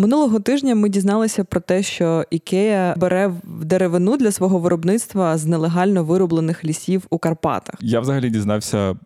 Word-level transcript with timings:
Минулого 0.00 0.40
тижня 0.40 0.74
ми 0.74 0.88
дізналися 0.88 1.44
про 1.44 1.60
те, 1.60 1.82
що 1.82 2.24
Ікея 2.30 2.94
бере 2.96 3.32
деревину 3.44 4.16
для 4.16 4.32
свого 4.32 4.58
виробництва 4.58 5.38
з 5.38 5.46
нелегально 5.46 6.04
вироблених 6.04 6.64
лісів 6.64 7.06
у 7.10 7.18
Карпатах. 7.18 7.74
Я 7.80 8.00
взагалі 8.00 8.30
дізнався 8.30 8.96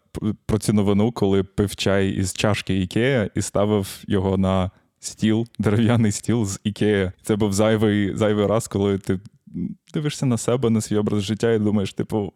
про 0.46 0.58
цю 0.58 0.72
новину, 0.72 1.12
коли 1.12 1.42
пив 1.42 1.76
чай 1.76 2.10
із 2.10 2.32
чашки 2.32 2.80
Ікея 2.80 3.30
і 3.34 3.42
ставив 3.42 3.88
його 4.06 4.36
на 4.36 4.70
стіл, 5.00 5.46
дерев'яний 5.58 6.12
стіл 6.12 6.44
з 6.44 6.60
Ікея. 6.64 7.13
Це 7.22 7.37
був 7.37 7.53
зайвий 7.53 8.17
зайвий 8.17 8.47
раз, 8.47 8.69
коли 8.69 8.99
ти 8.99 9.21
дивишся 9.94 10.26
на 10.26 10.38
себе, 10.38 10.71
на 10.71 10.80
свій 10.80 10.96
образ 10.96 11.22
життя, 11.22 11.53
і 11.53 11.58
думаєш, 11.58 11.92
типу, 11.92 12.32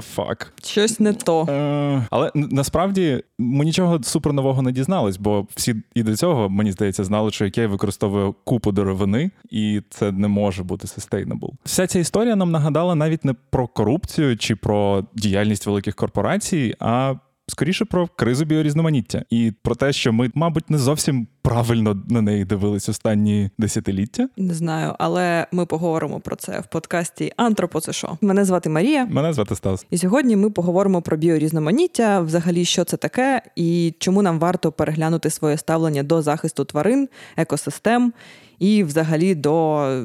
фак. 0.00 0.52
Щось 0.64 1.00
не 1.00 1.12
то. 1.12 1.46
А, 1.48 2.02
але 2.10 2.30
насправді 2.34 3.22
ми 3.38 3.64
нічого 3.64 4.02
супер 4.02 4.32
нового 4.32 4.62
не 4.62 4.72
дізнались, 4.72 5.16
бо 5.16 5.46
всі 5.56 5.74
і 5.94 6.02
до 6.02 6.16
цього, 6.16 6.48
мені 6.48 6.72
здається, 6.72 7.04
знали, 7.04 7.30
що 7.30 7.44
Ікея 7.44 7.68
використовує 7.68 8.32
купу 8.44 8.72
деревини, 8.72 9.30
і 9.50 9.82
це 9.90 10.12
не 10.12 10.28
може 10.28 10.62
бути 10.62 10.86
sustainable. 10.86 11.50
Вся 11.64 11.86
ця 11.86 11.98
історія 11.98 12.36
нам 12.36 12.50
нагадала 12.50 12.94
навіть 12.94 13.24
не 13.24 13.34
про 13.50 13.68
корупцію 13.68 14.36
чи 14.36 14.56
про 14.56 15.04
діяльність 15.14 15.66
великих 15.66 15.94
корпорацій, 15.94 16.74
а 16.80 17.14
скоріше 17.48 17.84
про 17.84 18.08
кризу 18.16 18.44
біорізноманіття 18.44 19.24
і 19.30 19.52
про 19.62 19.74
те, 19.74 19.92
що 19.92 20.12
ми, 20.12 20.30
мабуть, 20.34 20.70
не 20.70 20.78
зовсім 20.78 21.26
правильно 21.42 22.02
на 22.08 22.22
неї 22.22 22.44
дивились 22.44 22.88
останні 22.88 23.50
десятиліття. 23.58 24.28
Не 24.36 24.54
знаю, 24.54 24.94
але 24.98 25.46
ми 25.52 25.66
поговоримо 25.66 26.20
про 26.20 26.36
це 26.36 26.60
в 26.60 26.66
подкасті 26.66 27.32
Антропо 27.36 27.80
це 27.80 27.92
що. 27.92 28.18
Мене 28.20 28.44
звати 28.44 28.70
Марія. 28.70 29.06
Мене 29.10 29.32
звати 29.32 29.56
Стас. 29.56 29.86
І 29.90 29.98
сьогодні 29.98 30.36
ми 30.36 30.50
поговоримо 30.50 31.02
про 31.02 31.16
біорізноманіття, 31.16 32.20
взагалі, 32.20 32.64
що 32.64 32.84
це 32.84 32.96
таке, 32.96 33.42
і 33.56 33.94
чому 33.98 34.22
нам 34.22 34.38
варто 34.38 34.72
переглянути 34.72 35.30
своє 35.30 35.56
ставлення 35.56 36.02
до 36.02 36.22
захисту 36.22 36.64
тварин, 36.64 37.08
екосистем. 37.36 38.12
І, 38.58 38.84
взагалі, 38.84 39.34
до 39.34 40.02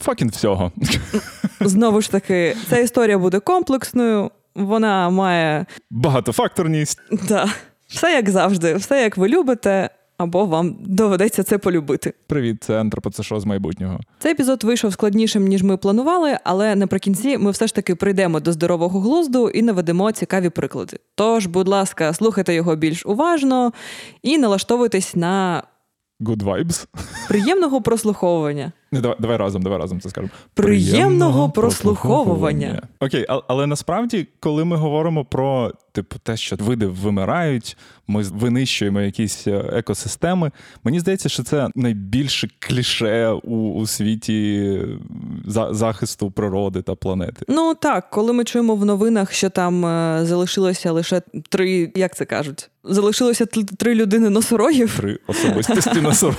fucking 0.00 0.28
всього. 0.28 0.72
Знову 1.60 2.00
ж 2.00 2.10
таки, 2.10 2.56
ця 2.68 2.78
історія 2.78 3.18
буде 3.18 3.40
комплексною. 3.40 4.30
Вона 4.56 5.10
має 5.10 5.66
багатофакторність. 5.90 6.98
Так. 7.28 7.48
Все 7.88 8.12
як 8.12 8.30
завжди, 8.30 8.74
все 8.74 9.02
як 9.02 9.16
ви 9.16 9.28
любите, 9.28 9.90
або 10.18 10.44
вам 10.46 10.76
доведеться 10.80 11.42
це 11.42 11.58
полюбити. 11.58 12.14
Привіт, 12.26 12.64
це 12.64 12.80
антропоцешо 12.80 13.40
з 13.40 13.44
майбутнього. 13.44 14.00
Цей 14.18 14.32
епізод 14.32 14.64
вийшов 14.64 14.92
складнішим, 14.92 15.46
ніж 15.46 15.62
ми 15.62 15.76
планували, 15.76 16.38
але 16.44 16.74
наприкінці 16.74 17.38
ми 17.38 17.50
все 17.50 17.66
ж 17.66 17.74
таки 17.74 17.94
прийдемо 17.94 18.40
до 18.40 18.52
здорового 18.52 19.00
глузду 19.00 19.48
і 19.48 19.62
наведемо 19.62 20.12
цікаві 20.12 20.48
приклади. 20.50 20.96
Тож, 21.14 21.46
будь 21.46 21.68
ласка, 21.68 22.12
слухайте 22.12 22.54
його 22.54 22.76
більш 22.76 23.06
уважно 23.06 23.72
і 24.22 24.38
налаштовуйтесь 24.38 25.16
на 25.16 25.62
Good 26.20 26.42
vibes. 26.44 26.86
приємного 27.28 27.80
прослуховування. 27.82 28.72
Не, 28.92 29.00
давай, 29.00 29.16
давай 29.20 29.36
разом, 29.36 29.62
давай 29.62 29.78
разом 29.78 30.00
це 30.00 30.08
скажемо. 30.08 30.32
Приємного, 30.54 30.92
Приємного 30.92 31.50
прослуховування. 31.50 32.82
Окей, 33.00 33.26
але, 33.28 33.42
але 33.48 33.66
насправді, 33.66 34.26
коли 34.40 34.64
ми 34.64 34.76
говоримо 34.76 35.24
про 35.24 35.72
типу 35.92 36.16
те, 36.22 36.36
що 36.36 36.56
види 36.56 36.86
вимирають, 36.86 37.76
ми 38.06 38.22
винищуємо 38.22 39.00
якісь 39.00 39.46
е, 39.46 39.70
екосистеми. 39.72 40.50
Мені 40.84 41.00
здається, 41.00 41.28
що 41.28 41.42
це 41.42 41.68
найбільше 41.74 42.48
кліше 42.58 43.30
у, 43.30 43.72
у 43.72 43.86
світі 43.86 44.80
за, 45.46 45.74
захисту 45.74 46.30
природи 46.30 46.82
та 46.82 46.94
планети. 46.94 47.46
Ну 47.48 47.74
так, 47.74 48.10
коли 48.10 48.32
ми 48.32 48.44
чуємо 48.44 48.74
в 48.74 48.84
новинах, 48.84 49.32
що 49.32 49.50
там 49.50 49.86
е, 49.86 50.20
залишилося 50.22 50.92
лише 50.92 51.22
три, 51.48 51.92
як 51.94 52.16
це 52.16 52.24
кажуть, 52.24 52.70
залишилося 52.84 53.46
три 53.46 53.94
людини 53.94 54.30
носорогів. 54.30 54.96
Три 54.96 55.18
особистості 55.26 56.00
носорогів. 56.00 56.38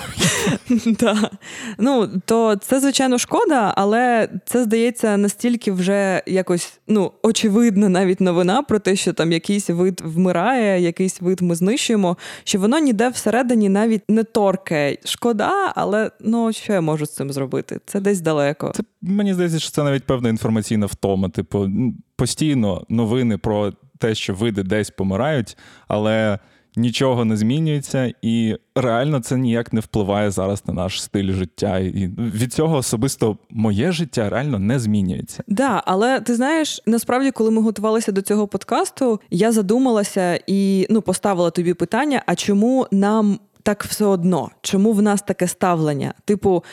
Так. 0.98 1.32
Ну, 1.78 2.22
то 2.26 2.37
це, 2.62 2.80
звичайно, 2.80 3.18
шкода, 3.18 3.74
але 3.78 4.30
це 4.46 4.64
здається 4.64 5.18
настільки 5.18 5.72
вже 5.72 6.24
якось 6.28 6.80
ну, 6.88 7.12
очевидна 7.24 7.90
навіть 7.90 8.22
новина 8.22 8.62
про 8.62 8.80
те, 8.80 8.96
що 8.96 9.14
там 9.14 9.32
якийсь 9.32 9.70
вид 9.70 10.02
вмирає, 10.06 10.82
якийсь 10.82 11.22
вид 11.22 11.42
ми 11.42 11.56
знищуємо, 11.56 12.18
що 12.44 12.60
воно 12.60 12.80
ніде 12.80 13.10
всередині 13.10 13.70
навіть 13.70 14.10
не 14.10 14.24
торкає. 14.24 14.98
Шкода, 15.06 15.74
але 15.76 16.12
ну 16.20 16.54
що 16.54 16.74
я 16.74 16.82
можу 16.82 17.06
з 17.06 17.16
цим 17.16 17.32
зробити? 17.32 17.80
Це 17.86 18.00
десь 18.00 18.22
далеко. 18.22 18.72
Це 18.76 18.84
мені 19.02 19.34
здається, 19.34 19.60
що 19.60 19.72
це 19.72 19.84
навіть 19.84 20.04
певна 20.04 20.30
інформаційна 20.30 20.86
втома. 20.86 21.30
Типу, 21.30 21.70
постійно 22.16 22.86
новини 22.90 23.38
про 23.38 23.74
те, 23.98 24.16
що 24.16 24.34
види 24.34 24.64
десь 24.64 24.90
помирають, 24.90 25.58
але 25.88 26.40
нічого 26.78 27.26
не 27.26 27.38
змінюється, 27.38 28.14
і 28.22 28.56
реально 28.76 29.20
це 29.20 29.38
ніяк 29.38 29.74
не 29.74 29.80
впливає 29.80 30.32
зараз 30.32 30.64
на 30.68 30.74
наш 30.74 31.04
стиль 31.04 31.32
життя. 31.32 31.80
І 31.80 32.10
від 32.18 32.54
цього 32.54 32.78
особисто 32.78 33.38
моє 33.50 33.92
життя 33.92 34.30
реально 34.30 34.60
не 34.60 34.80
змінюється. 34.80 35.44
Да, 35.48 35.84
але 35.86 36.20
ти 36.20 36.36
знаєш, 36.36 36.82
насправді, 36.86 37.32
коли 37.32 37.52
ми 37.52 37.62
готувалися 37.62 38.12
до 38.12 38.22
цього 38.22 38.48
подкасту, 38.48 39.20
я 39.30 39.52
задумалася 39.52 40.40
і 40.48 40.88
ну 40.90 41.02
поставила 41.02 41.50
тобі 41.50 41.74
питання: 41.74 42.24
а 42.26 42.36
чому 42.36 42.88
нам? 42.92 43.40
Так 43.64 43.84
все 43.84 44.06
одно, 44.06 44.50
чому 44.62 44.94
в 44.94 45.02
нас 45.02 45.22
таке 45.22 45.48
ставлення? 45.48 46.14
Типу, 46.26 46.64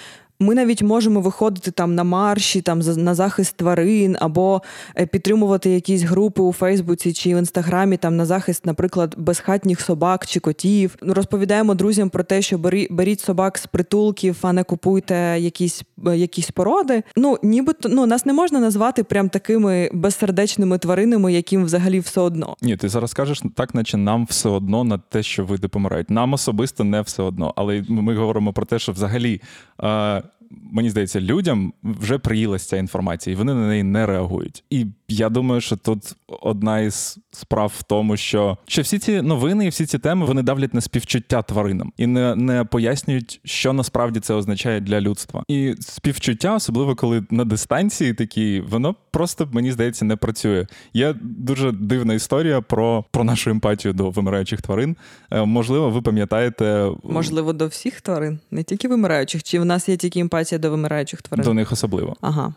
ми 0.40 0.54
навіть 0.54 0.82
можемо 0.82 1.20
виходити 1.20 1.70
там 1.70 1.94
на 1.94 2.04
марші, 2.04 2.60
там 2.60 2.78
на 2.78 3.14
захист 3.14 3.56
тварин, 3.56 4.16
або 4.20 4.62
е, 4.98 5.06
підтримувати 5.06 5.70
якісь 5.70 6.02
групи 6.02 6.42
у 6.42 6.52
Фейсбуці 6.52 7.12
чи 7.12 7.34
в 7.34 7.38
інстаграмі 7.38 7.96
там 7.96 8.16
на 8.16 8.26
захист, 8.26 8.66
наприклад, 8.66 9.14
безхатніх 9.18 9.80
собак 9.80 10.26
чи 10.26 10.40
котів. 10.40 10.96
Ну, 11.02 11.14
розповідаємо 11.14 11.74
друзям 11.74 12.10
про 12.10 12.24
те, 12.24 12.42
що 12.42 12.58
беріть 12.90 13.20
собак 13.20 13.58
з 13.58 13.66
притулків, 13.66 14.36
а 14.42 14.52
не 14.52 14.64
купуйте 14.64 15.36
якісь 15.38 15.82
е, 16.06 16.16
якісь 16.16 16.50
породи. 16.50 17.02
Ну 17.16 17.38
нібито 17.42 17.88
ну 17.88 18.06
нас 18.06 18.26
не 18.26 18.32
можна 18.32 18.60
назвати 18.60 19.04
прям 19.04 19.28
такими 19.28 19.90
безсердечними 19.92 20.78
тваринами, 20.78 21.32
яким 21.32 21.64
взагалі 21.64 22.00
все 22.00 22.20
одно. 22.20 22.56
Ні, 22.62 22.76
ти 22.76 22.88
зараз 22.88 23.14
кажеш 23.14 23.42
так, 23.54 23.74
наче 23.74 23.96
нам 23.96 24.26
все 24.30 24.48
одно 24.48 24.84
на 24.84 24.98
те, 24.98 25.22
що 25.22 25.44
види 25.44 25.68
помирають. 25.68 26.10
Нам 26.10 26.32
особисто 26.32 26.84
не 26.84 27.00
все 27.00 27.22
одно, 27.22 27.52
але 27.56 27.84
ми 27.88 28.16
говоримо 28.16 28.52
про 28.52 28.66
те, 28.66 28.78
що 28.78 28.92
взагалі. 28.92 29.40
Е, 29.82 30.22
мені 30.50 30.90
здається, 30.90 31.20
людям 31.20 31.72
вже 31.82 32.18
приїлася 32.18 32.68
ця 32.68 32.76
інформація, 32.76 33.34
і 33.34 33.36
вони 33.36 33.54
на 33.54 33.68
неї 33.68 33.82
не 33.82 34.06
реагують. 34.06 34.64
І 34.70 34.86
я 35.08 35.28
думаю, 35.28 35.60
що 35.60 35.76
тут 35.76 36.16
одна 36.28 36.80
із 36.80 37.18
справ 37.32 37.72
в 37.78 37.82
тому, 37.82 38.16
що 38.16 38.58
що 38.66 38.82
всі 38.82 38.98
ці 38.98 39.22
новини 39.22 39.66
і 39.66 39.68
всі 39.68 39.86
ці 39.86 39.98
теми 39.98 40.26
вони 40.26 40.42
давлять 40.42 40.74
на 40.74 40.80
співчуття 40.80 41.42
тваринам 41.42 41.92
і 41.96 42.06
не 42.06 42.36
не 42.36 42.64
пояснюють, 42.64 43.40
що 43.44 43.72
насправді 43.72 44.20
це 44.20 44.34
означає 44.34 44.80
для 44.80 45.00
людства. 45.00 45.44
І 45.48 45.74
співчуття, 45.80 46.54
особливо 46.54 46.94
коли 46.94 47.24
на 47.30 47.44
дистанції 47.44 48.14
такі, 48.14 48.60
воно 48.60 48.94
просто 49.10 49.48
мені 49.52 49.72
здається 49.72 50.04
не 50.04 50.16
працює. 50.16 50.66
Є 50.94 51.14
дуже 51.22 51.72
дивна 51.72 52.14
історія 52.14 52.60
про 52.60 53.04
про 53.10 53.24
нашу 53.24 53.50
емпатію 53.50 53.94
до 53.94 54.10
вимираючих 54.10 54.62
тварин. 54.62 54.96
Е, 55.30 55.44
можливо, 55.44 55.90
ви 55.90 56.02
пам'ятаєте, 56.02 56.90
можливо, 57.04 57.52
до 57.52 57.66
всіх 57.66 58.00
тварин, 58.00 58.38
не 58.50 58.62
тільки 58.62 58.88
вимираючих, 58.88 59.42
чи 59.42 59.60
в 59.60 59.64
нас 59.64 59.88
є 59.88 59.96
тільки 59.96 60.20
емпатія 60.20 60.33
до 60.58 60.70
вимираючих 60.70 61.22
тварин? 61.22 61.44
До 61.44 61.54
них 61.54 61.72
особливо. 61.72 62.16
Ага. 62.20 62.54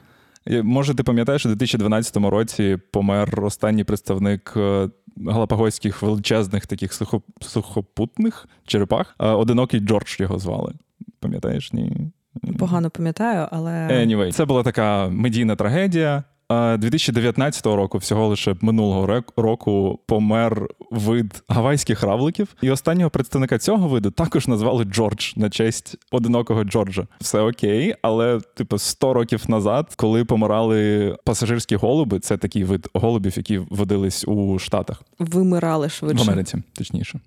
Може, 0.63 0.95
ти 0.95 1.03
пам'ятаєш, 1.03 1.45
у 1.45 1.49
2012 1.49 2.17
році 2.17 2.77
помер 2.91 3.43
останній 3.43 3.83
представник 3.83 4.53
е, 4.57 4.89
галапагойських 5.27 6.01
величезних 6.01 6.65
таких 6.65 6.93
сухопутних 7.41 8.47
черепах. 8.65 9.15
Е, 9.19 9.27
одинокий 9.27 9.79
Джордж 9.79 10.19
його 10.19 10.39
звали. 10.39 10.73
Пам'ятаєш? 11.19 11.73
Ні? 11.73 12.11
Погано 12.59 12.89
пам'ятаю, 12.89 13.47
але 13.51 13.71
Anyway, 13.71 14.31
це 14.31 14.45
була 14.45 14.63
така 14.63 15.09
медійна 15.09 15.55
трагедія. 15.55 16.23
2019 16.49 17.65
року, 17.65 17.97
всього 17.97 18.27
лише 18.27 18.55
минулого 18.61 19.23
року, 19.37 19.99
помер 20.05 20.67
вид 20.91 21.43
гавайських 21.47 22.03
равликів, 22.03 22.47
і 22.61 22.71
останнього 22.71 23.09
представника 23.09 23.57
цього 23.57 23.87
виду 23.87 24.11
також 24.11 24.47
назвали 24.47 24.83
Джордж 24.83 25.33
на 25.35 25.49
честь 25.49 25.95
одинокого 26.11 26.63
Джорджа. 26.63 27.07
Все 27.21 27.41
окей, 27.41 27.95
але 28.01 28.39
типу 28.55 28.77
100 28.77 29.13
років 29.13 29.43
назад, 29.47 29.93
коли 29.95 30.25
помирали 30.25 31.15
пасажирські 31.25 31.75
голуби, 31.75 32.19
це 32.19 32.37
такий 32.37 32.63
вид 32.63 32.87
голубів, 32.93 33.33
які 33.37 33.57
водились 33.57 34.27
у 34.27 34.59
Штатах. 34.59 35.01
Вимирали 35.19 35.89
швидше 35.89 36.23
в 36.23 36.29
Америці, 36.29 36.63
точніше 36.73 37.19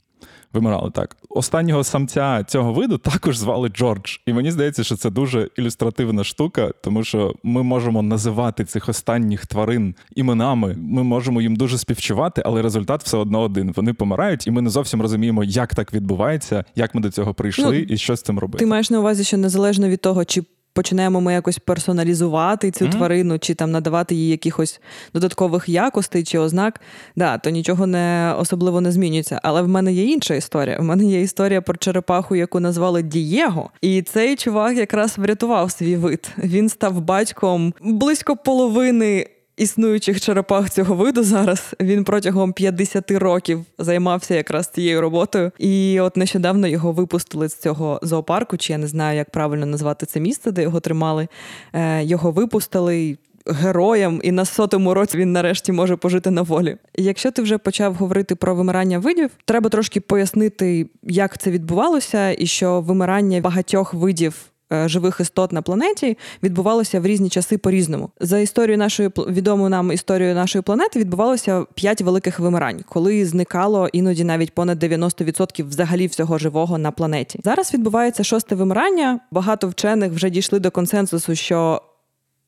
вимирали 0.52 0.90
так. 0.90 1.16
Останнього 1.28 1.84
самця 1.84 2.44
цього 2.44 2.72
виду 2.72 2.98
також 2.98 3.38
звали 3.38 3.68
Джордж. 3.68 4.16
І 4.26 4.32
мені 4.32 4.50
здається, 4.50 4.84
що 4.84 4.96
це 4.96 5.10
дуже 5.10 5.48
ілюстративна 5.58 6.24
штука, 6.24 6.70
тому 6.82 7.04
що 7.04 7.34
ми 7.42 7.62
можемо 7.62 8.02
називати 8.02 8.64
цих 8.64 8.88
останніх 8.88 9.46
тварин 9.46 9.94
іменами. 10.14 10.76
Ми 10.78 11.02
можемо 11.02 11.40
їм 11.42 11.56
дуже 11.56 11.78
співчувати, 11.78 12.42
але 12.44 12.62
результат 12.62 13.02
все 13.04 13.16
одно 13.16 13.40
один. 13.40 13.72
Вони 13.76 13.92
помирають, 13.92 14.46
і 14.46 14.50
ми 14.50 14.62
не 14.62 14.70
зовсім 14.70 15.02
розуміємо, 15.02 15.44
як 15.44 15.74
так 15.74 15.94
відбувається, 15.94 16.64
як 16.74 16.94
ми 16.94 17.00
до 17.00 17.10
цього 17.10 17.34
прийшли 17.34 17.86
ну, 17.88 17.94
і 17.94 17.96
що 17.96 18.16
з 18.16 18.22
цим 18.22 18.38
робити. 18.38 18.64
Ти 18.64 18.70
маєш 18.70 18.90
на 18.90 19.00
увазі, 19.00 19.24
що 19.24 19.36
незалежно 19.36 19.88
від 19.88 20.00
того, 20.00 20.24
чи 20.24 20.42
починаємо 20.80 21.20
ми 21.20 21.32
якось 21.32 21.58
персоналізувати 21.58 22.70
цю 22.70 22.84
mm-hmm. 22.84 22.90
тварину, 22.90 23.38
чи 23.38 23.54
там 23.54 23.70
надавати 23.70 24.14
їй 24.14 24.28
якихось 24.28 24.80
додаткових 25.14 25.68
якостей 25.68 26.22
чи 26.22 26.38
ознак, 26.38 26.80
да, 27.16 27.38
то 27.38 27.50
нічого 27.50 27.86
не 27.86 28.34
особливо 28.38 28.80
не 28.80 28.92
змінюється. 28.92 29.40
Але 29.42 29.62
в 29.62 29.68
мене 29.68 29.92
є 29.92 30.04
інша 30.04 30.34
історія. 30.34 30.78
В 30.78 30.82
мене 30.82 31.04
є 31.04 31.20
історія 31.20 31.60
про 31.60 31.76
черепаху, 31.76 32.36
яку 32.36 32.60
назвали 32.60 33.02
Дієго. 33.02 33.70
І 33.80 34.02
цей 34.02 34.36
чувак 34.36 34.76
якраз 34.76 35.18
врятував 35.18 35.70
свій 35.70 35.96
вид. 35.96 36.28
Він 36.38 36.68
став 36.68 37.00
батьком 37.00 37.74
близько 37.80 38.36
половини 38.36 39.26
існуючих 39.60 40.20
черепах 40.20 40.70
цього 40.70 40.94
виду 40.94 41.22
зараз. 41.22 41.74
Він 41.80 42.04
протягом 42.04 42.52
50 42.52 43.10
років 43.10 43.64
займався 43.78 44.34
якраз 44.34 44.68
цією 44.68 45.00
роботою. 45.00 45.52
І 45.58 46.00
от 46.00 46.16
нещодавно 46.16 46.66
його 46.66 46.92
випустили 46.92 47.48
з 47.48 47.56
цього 47.56 48.00
зоопарку, 48.02 48.56
чи 48.56 48.72
я 48.72 48.78
не 48.78 48.86
знаю, 48.86 49.16
як 49.18 49.30
правильно 49.30 49.66
назвати 49.66 50.06
це 50.06 50.20
місце, 50.20 50.52
де 50.52 50.62
його 50.62 50.80
тримали. 50.80 51.28
Е, 51.72 52.04
його 52.04 52.30
випустили. 52.30 53.18
Героям, 53.46 54.20
і 54.24 54.32
на 54.32 54.44
сотому 54.44 54.94
році 54.94 55.18
він 55.18 55.32
нарешті 55.32 55.72
може 55.72 55.96
пожити 55.96 56.30
на 56.30 56.42
волі. 56.42 56.76
Якщо 56.94 57.30
ти 57.30 57.42
вже 57.42 57.58
почав 57.58 57.94
говорити 57.94 58.34
про 58.34 58.54
вимирання 58.54 58.98
видів, 58.98 59.30
треба 59.44 59.70
трошки 59.70 60.00
пояснити, 60.00 60.86
як 61.02 61.38
це 61.38 61.50
відбувалося, 61.50 62.30
і 62.38 62.46
що 62.46 62.80
вимирання 62.80 63.40
багатьох 63.40 63.94
видів 63.94 64.50
живих 64.70 65.20
істот 65.20 65.52
на 65.52 65.62
планеті 65.62 66.18
відбувалося 66.42 67.00
в 67.00 67.06
різні 67.06 67.28
часи 67.28 67.58
по-різному. 67.58 68.10
За 68.20 68.38
історією 68.38 68.78
нашої 68.78 69.10
відому 69.28 69.68
нам 69.68 69.92
історію 69.92 70.34
нашої 70.34 70.62
планети 70.62 70.98
відбувалося 70.98 71.64
п'ять 71.74 72.02
великих 72.02 72.40
вимирань, 72.40 72.84
коли 72.88 73.26
зникало 73.26 73.88
іноді 73.92 74.24
навіть 74.24 74.54
понад 74.54 74.84
90% 74.84 75.68
взагалі 75.68 76.06
всього 76.06 76.38
живого 76.38 76.78
на 76.78 76.90
планеті. 76.90 77.40
Зараз 77.44 77.74
відбувається 77.74 78.24
шосте 78.24 78.54
вимирання. 78.54 79.20
Багато 79.30 79.68
вчених 79.68 80.12
вже 80.12 80.30
дійшли 80.30 80.58
до 80.60 80.70
консенсусу, 80.70 81.34
що 81.34 81.82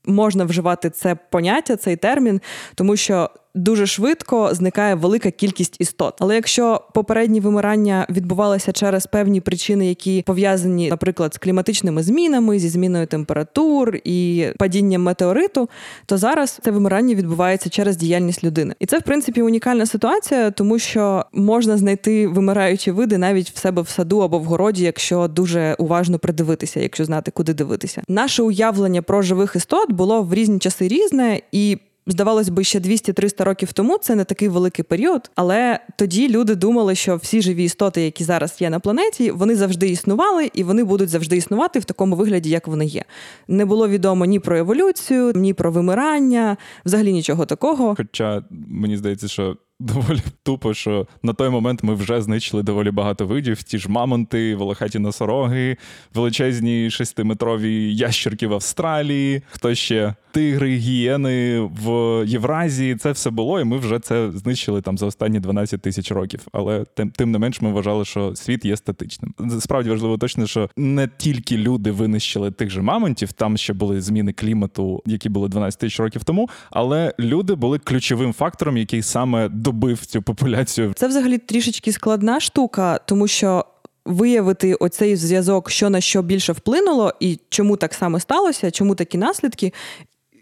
можна 0.05 0.45
вживати 0.45 0.91
це 0.91 1.15
поняття, 1.15 1.77
цей 1.77 1.97
термін, 1.97 2.41
тому 2.75 2.97
що 2.97 3.31
дуже 3.55 3.87
швидко 3.87 4.55
зникає 4.55 4.95
велика 4.95 5.31
кількість 5.31 5.77
істот. 5.79 6.15
Але 6.19 6.35
якщо 6.35 6.81
попередні 6.95 7.41
вимирання 7.41 8.07
відбувалися 8.11 8.73
через 8.73 9.07
певні 9.07 9.41
причини, 9.41 9.89
які 9.89 10.23
пов'язані, 10.27 10.91
наприклад, 10.91 11.35
з 11.35 11.39
кліматичними 11.39 12.03
змінами, 12.03 12.59
зі 12.59 12.69
зміною 12.69 13.07
температур 13.07 13.97
і 14.05 14.47
падінням 14.59 15.03
метеориту, 15.03 15.69
то 16.07 16.19
зараз 16.19 16.61
це 16.65 16.71
вимирання 16.71 17.15
відбувається 17.15 17.71
через 17.71 17.97
діяльність 17.97 18.45
людини. 18.45 18.75
І 18.81 18.87
це, 18.87 18.99
в 18.99 19.03
принципі, 19.03 19.43
унікальна 19.43 19.87
ситуація, 19.87 20.51
тому 20.51 20.79
що 20.79 21.27
можна 21.33 21.77
знайти 21.77 22.29
вимираючі 22.29 22.91
види 22.91 23.19
навіть 23.19 23.51
в 23.51 23.59
себе 23.59 23.83
в 23.83 23.89
саду 23.89 24.19
або 24.19 24.39
в 24.39 24.45
городі, 24.45 24.85
якщо 24.85 25.29
дуже 25.29 25.77
уважно 25.79 26.19
придивитися, 26.19 26.81
якщо 26.81 27.05
знати, 27.05 27.31
куди 27.31 27.55
дивитися. 27.55 28.03
Наше 28.09 28.43
уявлення 28.43 29.03
про 29.03 29.23
живих 29.23 29.57
істот 29.57 29.93
було 29.93 30.23
в 30.23 30.35
різні 30.35 30.59
часи 30.59 30.89
різне 30.89 31.41
і. 31.53 31.79
Здавалось 32.07 32.49
би, 32.49 32.65
ще 32.65 32.79
200-300 32.79 33.45
років 33.45 33.73
тому 33.73 33.99
це 33.99 34.15
не 34.15 34.25
такий 34.25 34.49
великий 34.49 34.85
період, 34.85 35.31
але 35.35 35.81
тоді 35.97 36.29
люди 36.29 36.55
думали, 36.55 36.95
що 36.95 37.17
всі 37.17 37.43
живі 37.43 37.65
істоти, 37.65 38.03
які 38.03 38.25
зараз 38.25 38.57
є 38.61 38.71
на 38.71 38.81
планеті, 38.81 39.31
вони 39.31 39.57
завжди 39.57 39.89
існували 39.89 40.51
і 40.55 40.63
вони 40.65 40.85
будуть 40.85 41.09
завжди 41.09 41.37
існувати 41.37 41.79
в 41.79 41.85
такому 41.85 42.17
вигляді, 42.17 42.51
як 42.51 42.69
вони 42.69 42.87
є. 42.87 43.05
Не 43.49 43.65
було 43.65 43.89
відомо 43.89 44.25
ні 44.25 44.39
про 44.39 44.59
еволюцію, 44.59 45.33
ні 45.35 45.55
про 45.55 45.73
вимирання, 45.73 46.57
взагалі 46.85 47.13
нічого 47.13 47.47
такого. 47.47 47.95
Хоча 47.97 48.45
мені 48.69 48.97
здається, 48.97 49.29
що 49.29 49.57
доволі 49.83 50.21
тупо, 50.43 50.75
що 50.75 51.07
на 51.23 51.33
той 51.33 51.49
момент 51.49 51.83
ми 51.83 51.95
вже 51.95 52.23
знищили 52.23 52.63
доволі 52.63 52.91
багато 52.91 53.27
видів: 53.27 53.63
ті 53.63 53.79
ж 53.79 53.91
мамонти, 53.91 54.57
волохаті 54.57 54.99
носороги, 54.99 55.77
величезні 56.15 56.91
шестиметрові 56.91 57.97
ящерки 57.97 58.47
в 58.47 58.53
Австралії, 58.53 59.43
хто 59.51 59.75
ще 59.75 60.15
тигри, 60.33 60.77
гієни 60.77 61.61
в 61.61 61.91
Євразії. 62.27 62.97
Це 62.97 63.13
все 63.13 63.31
було, 63.31 63.61
і 63.61 63.65
ми 63.65 63.79
вже 63.79 63.99
це 63.99 64.31
знищили 64.31 64.81
там 64.81 64.99
за 64.99 65.07
останні 65.07 65.41
12 65.41 65.83
тисяч 65.83 66.11
років. 66.11 66.41
Але 66.53 66.85
тим, 66.95 67.11
тим 67.11 67.31
не 67.31 67.39
менш, 67.39 67.61
ми 67.61 67.73
вважали, 67.73 68.05
що 68.05 68.37
світ 68.37 68.65
є 68.65 68.77
статичним. 68.77 69.35
Справді 69.61 69.91
важливо 69.91 70.19
точно, 70.19 70.47
що 70.47 70.71
не 70.77 71.09
тільки 71.17 71.57
люди 71.57 71.91
винищили 71.91 72.51
тих 72.51 72.71
же 72.71 72.83
мамонтів, 72.83 73.33
там 73.33 73.57
ще 73.57 73.73
були 73.73 74.01
зміни 74.01 74.33
клімату, 74.33 75.03
які 75.07 75.29
були 75.29 75.49
12 75.49 75.81
тисяч 75.81 76.01
років 76.01 76.25
тому, 76.25 76.49
але 76.71 77.15
люди 77.21 77.55
були 77.55 77.79
ключовим 77.79 78.33
фактором, 78.33 78.77
який 78.77 79.03
саме 79.03 79.49
добив 79.73 80.07
цю 80.07 80.23
популяцію. 80.23 80.93
Це 80.97 81.07
взагалі 81.09 81.39
трішечки 81.39 81.93
складна 81.93 82.41
штука, 82.41 82.99
тому 83.07 83.29
що. 83.29 83.65
Виявити 84.05 84.75
оцей 84.75 85.17
зв'язок, 85.17 85.71
що 85.71 85.91
на 85.91 86.01
що 86.01 86.23
більше 86.23 86.53
вплинуло, 86.53 87.13
і 87.21 87.39
чому 87.49 87.77
так 87.77 87.95
саме 87.95 88.21
сталося, 88.21 88.71
чому 88.71 88.95
такі 88.95 89.19
наслідки, 89.19 89.73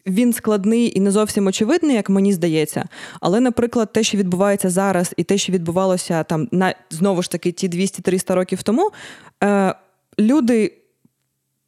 він 0.06 0.32
складний 0.32 0.98
і 0.98 1.00
не 1.00 1.10
зовсім 1.10 1.46
очевидний, 1.46 1.96
як 1.96 2.10
мені 2.10 2.32
здається. 2.32 2.84
Але, 3.20 3.40
наприклад, 3.40 3.92
те, 3.92 4.02
що 4.02 4.18
відбувається 4.18 4.70
зараз, 4.70 5.14
і 5.16 5.24
те, 5.24 5.38
що 5.38 5.52
відбувалося 5.52 6.22
там 6.22 6.48
на 6.52 6.74
знову 6.90 7.22
ж 7.22 7.30
таки 7.30 7.52
ті 7.52 7.68
200-300 7.68 8.34
років 8.34 8.62
тому, 8.62 8.90
е, 9.42 9.74
люди 10.20 10.79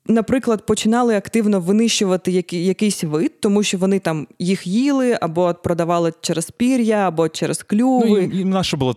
наприклад, 0.06 0.66
починали 0.66 1.16
активно 1.16 1.60
винищувати 1.60 2.32
який, 2.32 2.66
якийсь 2.66 3.04
вид, 3.04 3.40
тому 3.40 3.62
що 3.62 3.78
вони 3.78 3.99
там 3.99 4.26
їх 4.38 4.66
їли 4.66 5.19
або 5.20 5.54
продавали 5.54 6.12
через 6.20 6.50
пір'я, 6.50 7.08
або 7.08 7.28
через 7.28 7.62
клюви. 7.62 8.06
Ну, 8.08 8.19
і, 8.19 8.40
і 8.40 8.44
наше 8.44 8.76
було 8.76 8.96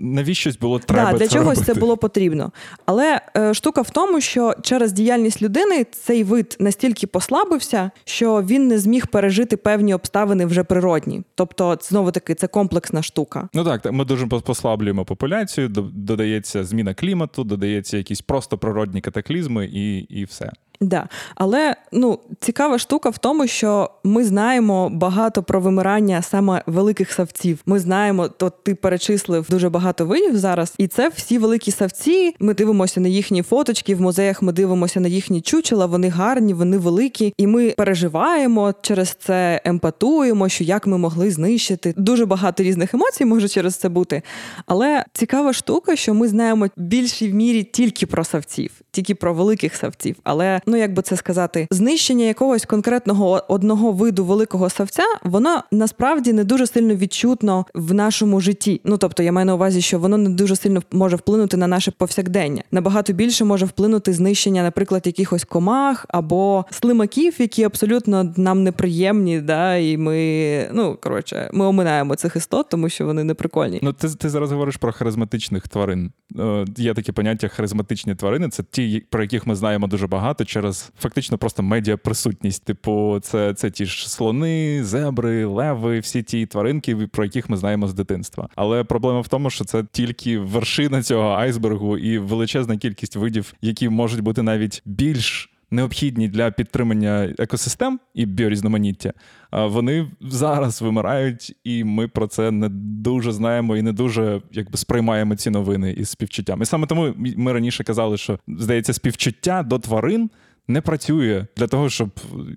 навіщось 0.00 0.58
було 0.58 0.78
треба. 0.78 1.12
Да, 1.12 1.18
Для 1.18 1.26
це 1.26 1.34
чогось 1.34 1.58
робити. 1.58 1.74
це 1.74 1.80
було 1.80 1.96
потрібно. 1.96 2.52
Але 2.86 3.20
е, 3.36 3.54
штука 3.54 3.80
в 3.80 3.90
тому, 3.90 4.20
що 4.20 4.54
через 4.62 4.92
діяльність 4.92 5.42
людини 5.42 5.86
цей 5.92 6.24
вид 6.24 6.56
настільки 6.60 7.06
послабився, 7.06 7.90
що 8.04 8.42
він 8.42 8.68
не 8.68 8.78
зміг 8.78 9.06
пережити 9.06 9.56
певні 9.56 9.94
обставини 9.94 10.46
вже 10.46 10.64
природні. 10.64 11.22
Тобто, 11.34 11.78
знову 11.82 12.10
таки, 12.10 12.34
це 12.34 12.46
комплексна 12.46 13.02
штука. 13.02 13.48
Ну 13.54 13.64
так, 13.64 13.92
ми 13.92 14.04
дуже 14.04 14.26
послаблюємо 14.26 15.04
популяцію, 15.04 15.68
додається 15.68 16.64
зміна 16.64 16.94
клімату, 16.94 17.44
додається 17.44 17.96
якісь 17.96 18.20
просто 18.20 18.58
природні 18.58 19.00
катаклізми 19.00 19.66
і, 19.72 19.98
і 19.98 20.25
все. 20.26 20.52
Да. 20.80 21.08
Але 21.34 21.76
ну, 21.92 22.18
цікава 22.40 22.78
штука 22.78 23.10
в 23.10 23.18
тому, 23.18 23.46
що 23.46 23.90
ми 24.04 24.24
знаємо 24.24 24.90
багато 24.92 25.42
про 25.42 25.60
вимирання 25.60 26.22
саме 26.22 26.62
великих 26.66 27.12
савців. 27.12 27.58
Ми 27.66 27.78
знаємо, 27.78 28.28
то 28.28 28.50
ти 28.50 28.74
перечислив 28.74 29.46
дуже 29.50 29.68
багато 29.68 30.06
видів 30.06 30.38
зараз, 30.38 30.74
і 30.78 30.86
це 30.86 31.08
всі 31.08 31.38
великі 31.38 31.72
савці. 31.72 32.34
Ми 32.40 32.54
дивимося 32.54 33.00
на 33.00 33.08
їхні 33.08 33.42
фоточки 33.42 33.94
в 33.94 34.00
музеях. 34.00 34.42
Ми 34.42 34.52
дивимося 34.52 35.00
на 35.00 35.08
їхні 35.08 35.40
чучела. 35.40 35.86
Вони 35.86 36.08
гарні, 36.08 36.54
вони 36.54 36.78
великі, 36.78 37.34
і 37.36 37.46
ми 37.46 37.70
переживаємо 37.70 38.74
через 38.82 39.08
це, 39.08 39.60
емпатуємо, 39.64 40.48
що 40.48 40.64
як 40.64 40.86
ми 40.86 40.98
могли 40.98 41.30
знищити. 41.30 41.94
Дуже 41.96 42.26
багато 42.26 42.62
різних 42.62 42.94
емоцій 42.94 43.24
може 43.24 43.48
через 43.48 43.76
це 43.76 43.88
бути. 43.88 44.22
Але 44.66 45.04
цікава 45.12 45.52
штука, 45.52 45.96
що 45.96 46.14
ми 46.14 46.28
знаємо 46.28 46.68
більшій 46.76 47.30
в 47.30 47.34
мірі 47.34 47.62
тільки 47.64 48.06
про 48.06 48.24
савців, 48.24 48.70
тільки 48.90 49.14
про 49.14 49.34
великих 49.34 49.76
савців. 49.76 50.16
Але 50.24 50.60
ну 50.66 50.76
як 50.76 50.92
би 50.92 51.02
це 51.02 51.16
сказати, 51.16 51.68
знищення 51.70 52.24
якогось 52.24 52.64
конкретного 52.64 53.42
одного 53.48 53.92
виду 53.92 54.24
великого 54.24 54.70
савця, 54.70 55.02
воно 55.24 55.62
насправді 55.72 56.32
не 56.32 56.44
дуже 56.44 56.66
сильно 56.66 56.94
відчутно 56.94 57.66
в 57.74 57.94
нашому 57.94 58.40
житті. 58.40 58.80
Ну 58.84 58.98
тобто, 58.98 59.22
я 59.22 59.32
маю 59.32 59.46
на 59.46 59.54
увазі, 59.54 59.80
що 59.80 59.98
воно 59.98 60.16
не 60.18 60.30
дуже 60.30 60.56
сильно 60.56 60.82
може 60.92 61.16
вплинути 61.16 61.56
на 61.56 61.66
наше 61.66 61.90
повсякдення. 61.90 62.62
Набагато 62.70 63.12
більше 63.12 63.44
може 63.44 63.66
вплинути 63.66 64.12
знищення, 64.12 64.62
наприклад, 64.62 65.02
якихось 65.06 65.44
комах 65.44 66.06
або 66.08 66.64
слимаків, 66.70 67.34
які 67.38 67.64
абсолютно 67.64 68.34
нам 68.36 68.62
неприємні. 68.62 69.40
Да, 69.40 69.76
І 69.76 69.96
ми 69.96 70.68
ну 70.72 70.98
коротше, 71.02 71.50
ми 71.52 71.66
оминаємо 71.66 72.16
цих 72.16 72.36
істот, 72.36 72.68
тому 72.68 72.88
що 72.88 73.06
вони 73.06 73.24
неприкольні. 73.24 73.80
Ну 73.82 73.92
ти 73.92 74.08
ти 74.08 74.28
зараз 74.28 74.52
говориш 74.52 74.76
про 74.76 74.92
харизматичних 74.92 75.68
тварин. 75.68 76.12
Е, 76.38 76.64
Є 76.76 76.94
таке 76.94 77.12
поняття 77.12 77.48
харизматичні 77.48 78.14
тварини. 78.14 78.48
Це 78.48 78.62
ті, 78.70 79.06
про 79.10 79.22
яких 79.22 79.46
ми 79.46 79.54
знаємо 79.54 79.86
дуже 79.86 80.06
багато 80.06 80.44
через 80.56 80.92
фактично 80.98 81.38
просто 81.38 81.62
медіаприсутність. 81.62 82.64
Типу, 82.64 83.18
це 83.22 83.54
це 83.54 83.70
ті 83.70 83.86
ж 83.86 84.10
слони, 84.10 84.84
зебри, 84.84 85.44
леви, 85.44 85.98
всі 85.98 86.22
ті 86.22 86.46
тваринки, 86.46 86.96
про 86.96 87.24
яких 87.24 87.50
ми 87.50 87.56
знаємо 87.56 87.88
з 87.88 87.94
дитинства. 87.94 88.48
Але 88.54 88.84
проблема 88.84 89.20
в 89.20 89.28
тому, 89.28 89.50
що 89.50 89.64
це 89.64 89.84
тільки 89.92 90.38
вершина 90.38 91.02
цього 91.02 91.28
айсбергу 91.28 91.98
і 91.98 92.18
величезна 92.18 92.76
кількість 92.76 93.16
видів, 93.16 93.54
які 93.62 93.88
можуть 93.88 94.20
бути 94.20 94.42
навіть 94.42 94.82
більш. 94.84 95.50
Необхідні 95.70 96.28
для 96.28 96.50
підтримання 96.50 97.34
екосистем 97.38 98.00
і 98.14 98.26
біорізноманіття, 98.26 99.12
вони 99.52 100.10
зараз 100.20 100.82
вимирають, 100.82 101.56
і 101.64 101.84
ми 101.84 102.08
про 102.08 102.26
це 102.26 102.50
не 102.50 102.68
дуже 102.72 103.32
знаємо 103.32 103.76
і 103.76 103.82
не 103.82 103.92
дуже 103.92 104.42
якби 104.52 104.78
сприймаємо 104.78 105.36
ці 105.36 105.50
новини 105.50 105.92
із 105.92 106.08
співчуттям. 106.08 106.62
І 106.62 106.64
саме 106.64 106.86
тому 106.86 107.14
ми 107.16 107.52
раніше 107.52 107.84
казали, 107.84 108.16
що 108.16 108.38
здається, 108.48 108.92
співчуття 108.92 109.62
до 109.62 109.78
тварин 109.78 110.30
не 110.68 110.80
працює 110.80 111.46
для 111.56 111.66
того, 111.66 111.90
щоб 111.90 112.10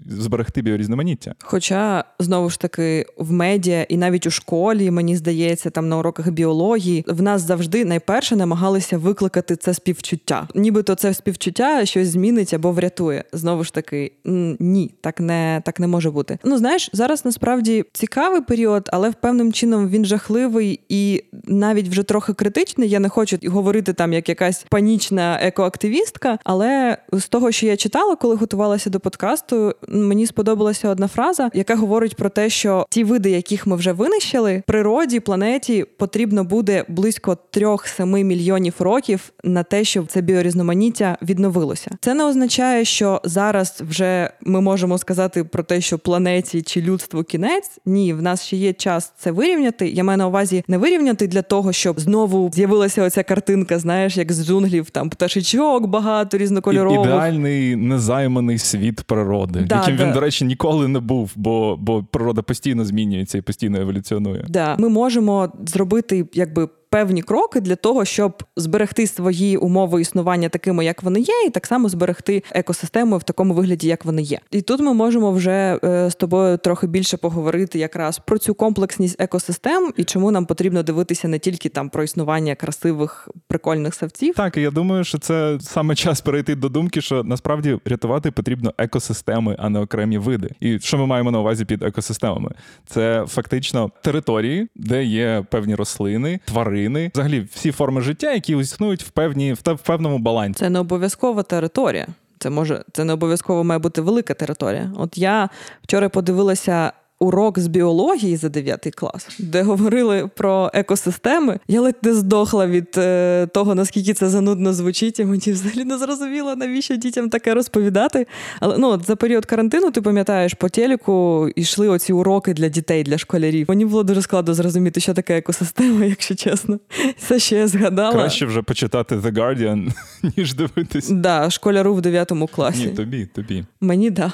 зберегти 0.10 0.62
біорізноманіття. 0.62 1.36
Хоча 1.40 2.04
знову 2.20 2.50
ж 2.50 2.60
таки 2.60 3.06
в 3.18 3.32
медіа 3.32 3.84
і 3.84 3.98
навіть 3.98 4.26
у 4.28 4.32
школі, 4.32 4.92
мені 4.92 5.16
здається, 5.16 5.70
там 5.70 5.90
на 5.90 5.98
уроках 5.98 6.30
біології 6.30 7.06
в 7.08 7.22
нас 7.22 7.42
завжди 7.42 7.86
найперше 7.86 8.36
намагалися 8.36 8.98
викликати 8.98 9.56
це 9.56 9.74
співчуття. 9.74 10.48
Нібито 10.56 10.96
це 10.96 11.14
співчуття 11.14 11.86
щось 11.86 12.08
змінить 12.08 12.54
або 12.54 12.72
врятує. 12.72 13.24
Знову 13.34 13.64
ж 13.64 13.74
таки, 13.74 14.12
ні, 14.60 14.92
так 15.02 15.20
не 15.20 15.62
так 15.66 15.80
не 15.80 15.88
може 15.88 16.12
бути. 16.12 16.38
Ну 16.44 16.58
знаєш, 16.58 16.90
зараз 16.94 17.26
насправді 17.26 17.86
цікавий 17.94 18.42
період, 18.42 18.90
але 18.94 19.10
в 19.10 19.14
певним 19.14 19.54
чином 19.54 19.90
він 19.90 20.06
жахливий 20.06 20.80
і 20.90 21.24
навіть 21.48 21.88
вже 21.88 22.04
трохи 22.04 22.34
критичний. 22.34 22.90
Я 22.90 23.00
не 23.00 23.10
хочу 23.10 23.38
говорити 23.46 23.94
там 23.94 24.14
як 24.14 24.30
якась 24.30 24.66
панічна 24.70 25.40
екоактивістка, 25.42 26.40
але 26.44 26.98
з 27.12 27.28
того, 27.28 27.52
що 27.52 27.66
я 27.66 27.78
читала, 28.00 28.16
коли 28.16 28.36
готувалася 28.36 28.90
до 28.90 29.00
подкасту, 29.00 29.76
мені 29.88 30.28
сподобалася 30.28 30.90
одна 30.90 31.08
фраза, 31.08 31.50
яка 31.54 31.76
говорить 31.76 32.16
про 32.16 32.30
те, 32.30 32.50
що 32.50 32.86
ті 32.90 33.04
види, 33.04 33.30
яких 33.30 33.68
ми 33.68 33.76
вже 33.76 33.92
винищили, 33.92 34.64
природі, 34.68 35.20
планеті 35.20 35.86
потрібно 35.98 36.44
буде 36.44 36.86
близько 36.88 37.38
3-7 37.54 38.24
мільйонів 38.24 38.74
років 38.80 39.32
на 39.44 39.64
те, 39.64 39.84
щоб 39.84 40.08
це 40.08 40.22
біорізноманіття 40.22 41.18
відновилося. 41.22 41.92
Це 42.02 42.14
не 42.14 42.26
означає, 42.26 42.86
що 42.86 43.22
зараз 43.24 43.84
вже 43.90 44.32
ми 44.42 44.62
можемо 44.62 44.98
сказати 44.98 45.44
про 45.44 45.64
те, 45.64 45.82
що 45.82 45.98
планеті 45.98 46.62
чи 46.62 46.82
людству 46.82 47.24
кінець. 47.24 47.80
Ні, 47.86 48.14
в 48.14 48.22
нас 48.22 48.46
ще 48.46 48.58
є 48.58 48.74
час 48.74 49.14
це 49.18 49.32
вирівняти. 49.32 49.90
Я 49.90 50.04
маю 50.04 50.18
на 50.18 50.28
увазі 50.28 50.64
не 50.68 50.78
вирівняти 50.78 51.28
для 51.28 51.42
того, 51.42 51.74
щоб 51.74 52.00
знову 52.00 52.52
з'явилася 52.54 53.04
оця 53.04 53.24
картинка, 53.24 53.80
знаєш, 53.80 54.18
як 54.18 54.32
з 54.32 54.46
джунглів, 54.46 54.90
там 54.90 55.10
пташечок 55.10 55.88
багато 55.88 56.38
різнокольорових. 56.38 57.06
Ідеальний 57.06 57.76
незайманий 57.90 58.58
світ 58.58 59.02
природи, 59.02 59.66
да, 59.70 59.76
яким 59.76 59.96
да. 59.96 60.06
він, 60.06 60.14
до 60.14 60.20
речі, 60.20 60.46
ніколи 60.46 60.88
не 60.88 61.00
був, 61.00 61.32
бо 61.36 61.78
бо 61.82 62.04
природа 62.04 62.42
постійно 62.42 62.86
змінюється 62.86 63.38
і 63.38 63.42
постійно 63.42 63.82
еволюціонує. 63.82 64.46
Да, 64.50 64.76
ми 64.80 64.90
можемо 64.90 65.54
зробити 65.66 66.26
якби 66.34 66.70
певні 66.90 67.22
кроки 67.22 67.62
для 67.62 67.76
того, 67.76 68.06
щоб 68.06 68.44
зберегти 68.56 69.08
свої 69.08 69.58
умови 69.58 70.02
існування 70.02 70.50
такими, 70.50 70.86
як 70.86 71.04
вони 71.04 71.20
є, 71.20 71.34
і 71.48 71.50
так 71.50 71.66
само 71.66 71.90
зберегти 71.90 72.44
екосистему 72.52 73.18
в 73.18 73.24
такому 73.24 73.54
вигляді, 73.54 73.88
як 73.88 74.06
вони 74.06 74.22
є. 74.22 74.40
І 74.52 74.62
тут 74.62 74.80
ми 74.80 74.94
можемо 74.94 75.32
вже 75.32 75.80
е, 75.84 76.10
з 76.10 76.16
тобою 76.16 76.58
трохи 76.58 76.88
більше 76.88 77.18
поговорити 77.18 77.80
якраз 77.80 78.20
про 78.20 78.38
цю 78.38 78.54
комплексність 78.54 79.22
екосистем 79.22 79.94
і 79.98 80.04
чому 80.04 80.32
нам 80.32 80.46
потрібно 80.46 80.84
дивитися 80.84 81.28
не 81.28 81.40
тільки 81.40 81.70
там 81.70 81.90
про 81.90 82.04
існування 82.04 82.56
красивих 82.56 83.30
прикольних 83.48 83.96
савців. 83.96 84.36
Так, 84.36 84.58
я 84.58 84.72
думаю, 84.72 85.04
що 85.04 85.18
це 85.18 85.58
саме 85.62 85.96
час 85.96 86.22
перейти 86.22 86.56
до 86.56 86.70
думки, 86.70 87.02
що 87.02 87.24
насправді 87.24 87.80
рятувати 87.86 88.32
потрібно 88.32 88.74
екосистеми, 88.78 89.56
а 89.60 89.70
не 89.70 89.80
окремі 89.80 90.18
види. 90.18 90.50
І 90.60 90.80
що 90.80 90.98
ми 90.98 91.06
маємо 91.06 91.32
на 91.32 91.40
увазі 91.40 91.66
під 91.66 91.84
екосистемами? 91.84 92.52
Це 92.86 93.26
фактично 93.28 93.92
території, 94.02 94.68
де 94.76 95.04
є 95.04 95.46
певні 95.50 95.76
рослини, 95.76 96.40
тварини 96.46 96.79
тварини, 96.80 97.12
взагалі 97.14 97.48
всі 97.54 97.72
форми 97.72 98.02
життя, 98.02 98.34
які 98.34 98.58
існують 98.58 99.04
в 99.04 99.10
певні 99.10 99.54
в 99.54 99.82
певному 99.86 100.20
балансі. 100.20 100.60
Це 100.60 100.70
не 100.70 100.80
обов'язкова 100.80 101.44
територія. 101.44 102.08
Це 102.40 102.50
може 102.50 102.84
це 102.92 103.04
не 103.04 103.14
обов'язково 103.14 103.64
має 103.64 103.80
бути 103.80 104.02
велика 104.02 104.34
територія. 104.34 104.92
От 104.98 105.18
я 105.18 105.50
вчора 105.84 106.10
подивилася 106.10 106.92
урок 107.20 107.60
з 107.60 107.68
біології 107.68 108.38
за 108.38 108.50
9 108.50 108.96
клас, 108.96 109.28
де 109.40 109.64
говорили 109.64 110.30
про 110.36 110.72
екосистеми. 110.74 111.60
Я 111.68 111.82
ледь 111.82 111.96
не 112.04 112.14
здохла 112.14 112.68
від 112.68 112.98
е, 112.98 113.48
того, 113.54 113.76
наскільки 113.76 114.14
це 114.14 114.30
занудно 114.30 114.74
звучить. 114.74 115.20
і 115.20 115.26
Мені 115.26 115.52
взагалі 115.52 115.84
не 115.84 115.98
зрозуміло, 115.98 116.56
навіщо 116.56 116.96
дітям 116.96 117.30
таке 117.30 117.54
розповідати. 117.54 118.28
Але 118.60 118.78
ну 118.78 118.90
от 118.90 119.06
за 119.06 119.16
період 119.16 119.46
карантину, 119.46 119.92
ти 119.92 120.02
пам'ятаєш, 120.02 120.54
по 120.54 120.70
телеку 120.70 121.48
йшли 121.56 121.88
оці 121.88 122.14
уроки 122.14 122.54
для 122.54 122.70
дітей, 122.70 123.04
для 123.04 123.18
школярів. 123.18 123.66
Мені 123.70 123.86
було 123.86 124.04
дуже 124.04 124.22
складно 124.22 124.54
зрозуміти, 124.54 125.00
що 125.00 125.14
таке 125.14 125.38
екосистема, 125.38 126.06
якщо 126.06 126.36
чесно. 126.36 126.80
Це 127.28 127.40
ще 127.40 127.56
я 127.56 127.68
згадала. 127.68 128.12
Краще 128.12 128.46
вже 128.46 128.62
почитати 128.62 129.16
The 129.16 129.34
Guardian, 129.34 129.92
ніж 130.38 130.54
дивитись. 130.54 131.10
Да, 131.10 131.50
школяру 131.50 131.94
в 131.94 132.02
9 132.02 132.32
класі. 132.52 132.86
Ні, 132.86 132.92
тобі, 132.94 133.26
тобі. 133.26 133.66
Мені 133.82 134.10
да. 134.10 134.32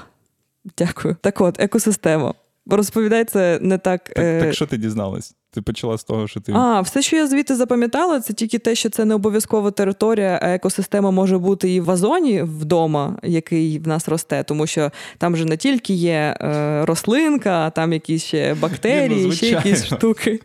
Дякую. 0.78 1.16
Так 1.22 1.42
от, 1.42 1.60
екосистема. 1.60 2.34
Розповідай 2.68 3.26
це 3.26 3.60
не 3.62 3.78
так. 3.78 4.04
Так, 4.04 4.26
е... 4.26 4.40
так 4.40 4.54
що 4.54 4.66
ти 4.66 4.78
дізналась? 4.78 5.36
Ти 5.52 5.62
почала 5.62 5.98
з 5.98 6.04
того, 6.04 6.28
що 6.28 6.40
ти. 6.40 6.52
А, 6.52 6.82
все, 6.82 7.02
що 7.02 7.16
я 7.16 7.28
звідти 7.28 7.56
запам'ятала, 7.56 8.20
це 8.20 8.34
тільки 8.34 8.60
те, 8.60 8.76
що 8.76 8.90
це 8.90 9.06
не 9.06 9.16
обов'язкова 9.16 9.72
територія, 9.72 10.40
а 10.44 10.48
екосистема 10.48 11.12
може 11.12 11.38
бути 11.38 11.74
і 11.74 11.80
в 11.80 11.84
вазоні 11.84 12.42
вдома, 12.42 13.20
який 13.24 13.80
в 13.80 13.88
нас 13.88 14.08
росте, 14.08 14.44
тому 14.44 14.68
що 14.68 14.92
там 15.18 15.38
же 15.38 15.46
не 15.46 15.58
тільки 15.58 15.94
є 15.94 16.38
е, 16.42 16.86
рослинка, 16.86 17.52
а 17.52 17.70
там 17.70 17.94
якісь 17.94 18.24
ще 18.24 18.54
бактерії, 18.62 19.26
ну, 19.26 19.32
ще 19.32 19.48
якісь 19.48 19.86
штуки. 19.86 20.40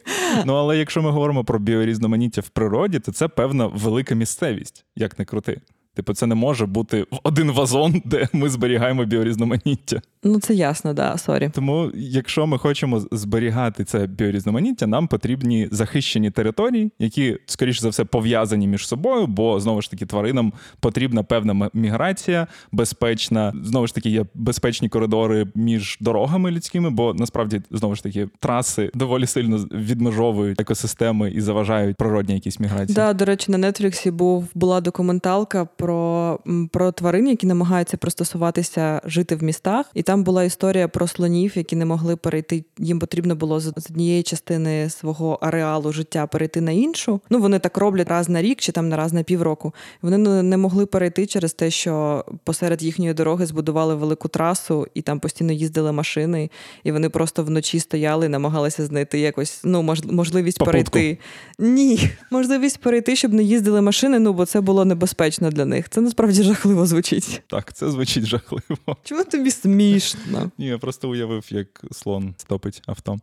Ну, 0.45 0.55
але 0.55 0.79
якщо 0.79 1.03
ми 1.03 1.11
говоримо 1.11 1.45
про 1.45 1.59
біорізноманіття 1.59 2.41
в 2.41 2.49
природі, 2.49 2.99
то 2.99 3.13
це 3.13 3.29
певна 3.29 3.67
велика 3.67 4.15
місцевість, 4.15 4.85
як 4.97 5.19
не 5.19 5.25
крути. 5.25 5.61
Типу, 5.95 6.15
це 6.15 6.27
не 6.27 6.35
може 6.35 6.67
бути 6.67 7.03
в 7.11 7.19
один 7.23 7.51
вазон, 7.51 8.03
де 8.05 8.29
ми 8.33 8.49
зберігаємо 8.49 9.05
біорізноманіття. 9.05 10.03
Ну 10.23 10.41
це 10.41 10.55
ясно, 10.55 10.95
да, 10.95 11.19
sorry. 11.19 11.51
Тому, 11.55 11.91
якщо 11.95 12.47
ми 12.47 12.59
хочемо 12.59 13.03
зберігати 13.13 13.85
це 13.85 14.07
біорізноманіття, 14.07 14.87
нам 14.87 15.09
потрібні 15.09 15.69
захищені 15.71 16.31
території, 16.31 16.91
які, 16.99 17.39
скоріш 17.47 17.81
за 17.81 17.89
все, 17.89 18.05
пов'язані 18.05 18.69
між 18.69 18.89
собою, 18.89 19.27
бо 19.27 19.61
знову 19.61 19.83
ж 19.83 19.91
таки 19.91 20.07
тваринам 20.07 20.53
потрібна 20.81 21.23
певна 21.23 21.71
міграція, 21.75 22.47
безпечна. 22.73 23.53
Знову 23.65 23.87
ж 23.87 23.95
таки, 23.95 24.11
є 24.11 24.25
безпечні 24.35 24.89
коридори 24.89 25.47
між 25.55 25.99
дорогами 26.01 26.51
людськими, 26.51 26.91
бо 26.91 27.15
насправді 27.15 27.63
знову 27.71 27.95
ж 27.95 28.03
таки 28.03 28.29
траси 28.41 28.91
доволі 28.95 29.27
сильно 29.27 29.57
відмежовують 29.57 30.61
екосистеми 30.61 31.31
і 31.31 31.41
заважають 31.41 31.97
природні 31.97 32.35
якісь 32.35 32.61
міграції. 32.61 32.95
Да, 32.95 33.13
до 33.13 33.25
речі, 33.25 33.53
на 33.53 33.59
Нетфліксі 33.59 34.11
був 34.11 34.49
була 34.55 34.81
документалка 34.81 35.69
про, 35.81 36.39
про 36.73 36.93
тварин, 36.93 37.29
які 37.29 37.47
намагаються 37.47 37.97
пристосуватися 37.97 39.01
жити 39.05 39.37
в 39.37 39.43
містах. 39.43 39.87
І 39.95 40.03
там 40.03 40.25
була 40.25 40.45
історія 40.45 40.89
про 40.89 41.07
слонів, 41.07 41.53
які 41.55 41.77
не 41.77 41.85
могли 41.85 42.17
перейти. 42.17 42.65
Їм 42.79 42.99
потрібно 42.99 43.35
було 43.35 43.61
з 43.61 43.67
однієї 43.67 44.23
частини 44.23 44.91
свого 44.91 45.39
ареалу 45.43 45.93
життя 45.93 46.27
перейти 46.27 46.61
на 46.61 46.73
іншу. 46.73 47.21
Ну 47.31 47.41
вони 47.41 47.59
так 47.59 47.79
роблять 47.79 48.09
раз 48.09 48.29
на 48.29 48.43
рік 48.43 48.59
чи 48.61 48.73
там 48.73 48.89
на 48.89 48.97
раз 48.97 49.13
на 49.13 49.23
півроку. 49.23 49.75
Вони 50.03 50.43
не 50.43 50.57
могли 50.57 50.87
перейти 50.87 51.27
через 51.27 51.53
те, 51.53 51.71
що 51.71 52.25
посеред 52.45 52.83
їхньої 52.83 53.15
дороги 53.15 53.47
збудували 53.47 53.95
велику 53.95 54.29
трасу, 54.29 54.87
і 54.95 55.03
там 55.03 55.21
постійно 55.21 55.53
їздили 55.53 55.93
машини, 55.93 56.51
і 56.85 56.93
вони 56.93 57.09
просто 57.09 57.45
вночі 57.45 57.81
стояли, 57.81 58.27
і 58.27 58.29
намагалися 58.29 58.87
знайти 58.87 59.19
якось 59.19 59.61
ну 59.65 59.83
можливість 60.11 60.59
Попутку. 60.59 60.91
перейти. 60.91 61.19
Ні, 61.59 62.11
можливість 62.31 62.79
перейти, 62.79 63.17
щоб 63.17 63.33
не 63.33 63.43
їздили 63.43 63.81
машини. 63.81 64.19
Ну 64.19 64.33
бо 64.33 64.47
це 64.47 64.61
було 64.61 64.85
небезпечно 64.85 65.51
для 65.51 65.65
них. 65.71 65.89
Це 65.89 66.01
насправді 66.01 66.43
жахливо 66.43 66.87
звучить. 66.87 67.43
Так, 67.47 67.73
це 67.73 67.91
звучить 67.91 68.27
жахливо. 68.27 68.97
Чому 69.05 69.25
тобі 69.25 69.51
смішно? 69.51 70.51
Ні, 70.59 70.67
я 70.67 70.79
просто 70.79 71.11
уявив, 71.11 71.45
як 71.51 71.83
слон 71.93 72.35
стопить 72.39 72.83
авто. 72.87 73.17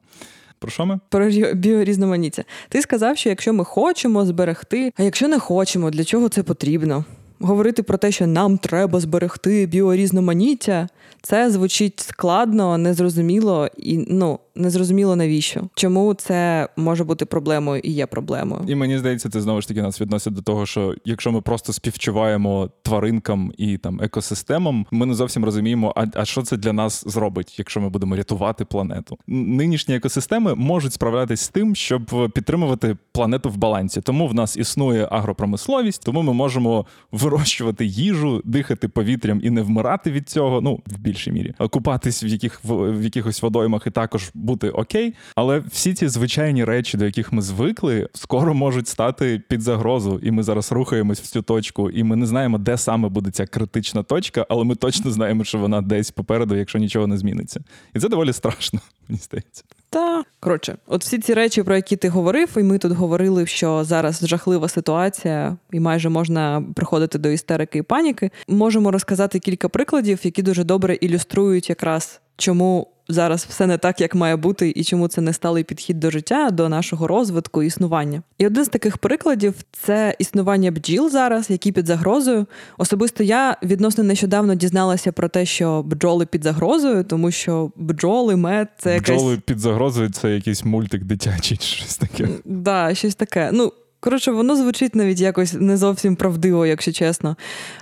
Про 0.60 0.72
що 0.72 0.86
ми? 0.86 1.00
Про 1.10 1.30
біорізноманіття. 1.54 2.44
Ти 2.70 2.82
сказав, 2.82 3.18
що 3.18 3.30
якщо 3.30 3.54
ми 3.54 3.64
хочемо 3.64 4.26
зберегти, 4.26 4.94
а 4.98 5.04
якщо 5.04 5.28
не 5.28 5.40
хочемо, 5.40 5.92
для 5.92 6.04
чого 6.04 6.30
це 6.30 6.44
потрібно? 6.44 7.06
Говорити 7.40 7.84
про 7.84 7.98
те, 7.98 8.12
що 8.12 8.28
нам 8.28 8.58
треба 8.58 9.00
зберегти 9.00 9.66
біорізноманіття, 9.66 10.90
це 11.22 11.52
звучить 11.52 12.00
складно, 12.00 12.78
незрозуміло 12.78 13.70
і 13.78 13.98
ну 13.98 14.40
незрозуміло 14.58 15.16
навіщо. 15.16 15.70
Чому 15.76 16.14
це 16.14 16.70
може 16.78 17.04
бути 17.04 17.26
проблемою 17.26 17.82
і 17.84 17.92
є 17.92 18.06
проблемою? 18.06 18.62
І 18.68 18.76
мені 18.76 18.98
здається, 18.98 19.30
це 19.30 19.42
знову 19.42 19.62
ж 19.62 19.68
таки 19.68 19.82
нас 19.82 20.02
відносить 20.02 20.34
до 20.34 20.42
того, 20.42 20.66
що 20.66 20.96
якщо 21.06 21.32
ми 21.32 21.42
просто 21.42 21.74
співчуваємо 21.74 22.70
тваринкам 22.82 23.52
і 23.58 23.78
там 23.78 24.02
екосистемам, 24.02 24.86
ми 24.92 25.06
не 25.06 25.14
зовсім 25.14 25.46
розуміємо, 25.46 25.94
а, 25.96 26.06
а 26.14 26.26
що 26.26 26.42
це 26.42 26.58
для 26.58 26.74
нас 26.74 27.04
зробить, 27.08 27.60
якщо 27.60 27.82
ми 27.82 27.90
будемо 27.90 28.16
рятувати 28.16 28.66
планету. 28.66 29.18
Нинішні 29.28 29.96
екосистеми 29.96 30.56
можуть 30.56 30.94
справлятися 30.94 31.46
з 31.46 31.50
тим, 31.50 31.76
щоб 31.76 32.32
підтримувати 32.36 32.98
планету 33.12 33.50
в 33.50 33.58
балансі. 33.58 34.02
Тому 34.02 34.28
в 34.28 34.34
нас 34.34 34.58
існує 34.58 35.08
агропромисловість, 35.12 36.04
тому 36.06 36.22
ми 36.22 36.34
можемо 36.34 36.86
вирощувати 37.12 37.86
їжу, 37.86 38.42
дихати 38.46 38.88
повітрям 38.88 39.40
і 39.44 39.50
не 39.50 39.62
вмирати 39.62 40.12
від 40.12 40.30
цього. 40.30 40.62
Ну 40.62 40.80
в 40.88 41.00
більшій 41.00 41.32
мірі 41.32 41.54
купатись 41.72 42.24
в 42.24 42.26
яких 42.26 42.64
в, 42.64 43.00
в 43.00 43.04
якихось 43.04 43.42
водоймах 43.42 43.88
і 43.88 43.92
також 43.92 44.32
бути 44.48 44.70
окей. 44.70 45.14
Але 45.36 45.60
всі 45.60 45.94
ці 45.94 46.08
звичайні 46.08 46.64
речі, 46.64 46.98
до 46.98 47.06
яких 47.06 47.34
ми 47.34 47.42
звикли, 47.42 48.10
скоро 48.14 48.54
можуть 48.54 48.88
стати 48.88 49.42
під 49.50 49.62
загрозу, 49.62 50.20
і 50.24 50.32
ми 50.32 50.44
зараз 50.44 50.72
рухаємось 50.72 51.20
в 51.20 51.28
цю 51.28 51.42
точку, 51.42 51.90
і 51.90 52.04
ми 52.04 52.16
не 52.16 52.26
знаємо, 52.26 52.58
де 52.58 52.78
саме 52.78 53.10
буде 53.10 53.32
ця 53.32 53.46
критична 53.46 54.04
точка, 54.04 54.46
але 54.50 54.64
ми 54.64 54.76
точно 54.76 55.12
знаємо, 55.12 55.44
що 55.44 55.58
вона 55.58 55.82
десь 55.82 56.12
попереду, 56.12 56.56
якщо 56.56 56.80
нічого 56.80 57.08
не 57.08 57.18
зміниться. 57.18 57.60
І 57.96 58.00
це 58.00 58.10
доволі 58.10 58.34
страшно, 58.34 58.80
мені 59.10 59.22
здається. 59.24 59.64
Та 59.90 60.24
коротше, 60.40 60.76
от 60.88 61.04
всі 61.04 61.20
ці 61.20 61.34
речі, 61.34 61.64
про 61.64 61.76
які 61.76 61.96
ти 61.96 62.10
говорив, 62.10 62.50
і 62.58 62.64
ми 62.64 62.78
тут 62.78 62.92
говорили, 62.92 63.46
що 63.46 63.84
зараз 63.84 64.20
жахлива 64.24 64.68
ситуація, 64.68 65.58
і 65.72 65.80
майже 65.80 66.10
можна 66.10 66.64
приходити 66.76 67.18
до 67.18 67.30
істерики 67.30 67.80
і 67.80 67.82
паніки. 67.82 68.32
Можемо 68.48 68.92
розказати 68.92 69.40
кілька 69.40 69.70
прикладів, 69.70 70.20
які 70.24 70.42
дуже 70.42 70.64
добре 70.64 70.96
ілюструють 70.96 71.70
якраз 71.70 72.20
чому 72.38 72.88
зараз 73.10 73.46
все 73.50 73.68
не 73.68 73.78
так, 73.78 74.02
як 74.02 74.16
має 74.16 74.36
бути, 74.36 74.74
і 74.76 74.84
чому 74.84 75.08
це 75.08 75.22
не 75.22 75.34
сталий 75.34 75.64
підхід 75.64 76.00
до 76.00 76.12
життя, 76.12 76.50
до 76.52 76.70
нашого 76.70 77.08
розвитку, 77.08 77.64
існування. 77.64 78.22
І 78.38 78.48
один 78.48 78.66
з 78.66 78.68
таких 78.68 78.98
прикладів 78.98 79.56
це 79.72 80.16
існування 80.20 80.72
бджіл 80.72 81.10
зараз, 81.10 81.50
які 81.50 81.72
під 81.72 81.88
загрозою. 81.88 82.46
Особисто 82.78 83.24
я 83.24 83.58
відносно 83.64 84.04
нещодавно 84.04 84.56
дізналася 84.56 85.12
про 85.12 85.30
те, 85.30 85.46
що 85.46 85.84
бджоли 85.84 86.26
під 86.26 86.44
загрозою, 86.44 87.04
тому 87.04 87.32
що 87.32 87.72
бджоли, 87.76 88.36
мед 88.36 88.68
це 88.78 88.94
якась... 88.94 89.16
Бджоли 89.16 89.38
під 89.46 89.60
загрозою 89.60 90.10
це 90.10 90.30
якийсь 90.36 90.66
мультик 90.66 91.04
дитячий, 91.04 91.58
щось 91.62 91.98
таке. 91.98 92.28
Да, 92.46 92.96
щось 92.96 93.16
таке. 93.16 93.50
Ну. 93.54 93.74
Коротше, 94.00 94.32
воно 94.32 94.56
звучить 94.56 94.96
навіть 94.96 95.20
якось 95.20 95.54
не 95.54 95.78
зовсім 95.78 96.16
правдиво, 96.16 96.66
якщо 96.66 96.92
чесно. 96.92 97.38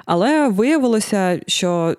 Але 0.05 0.49
виявилося, 0.49 1.39
що 1.47 1.95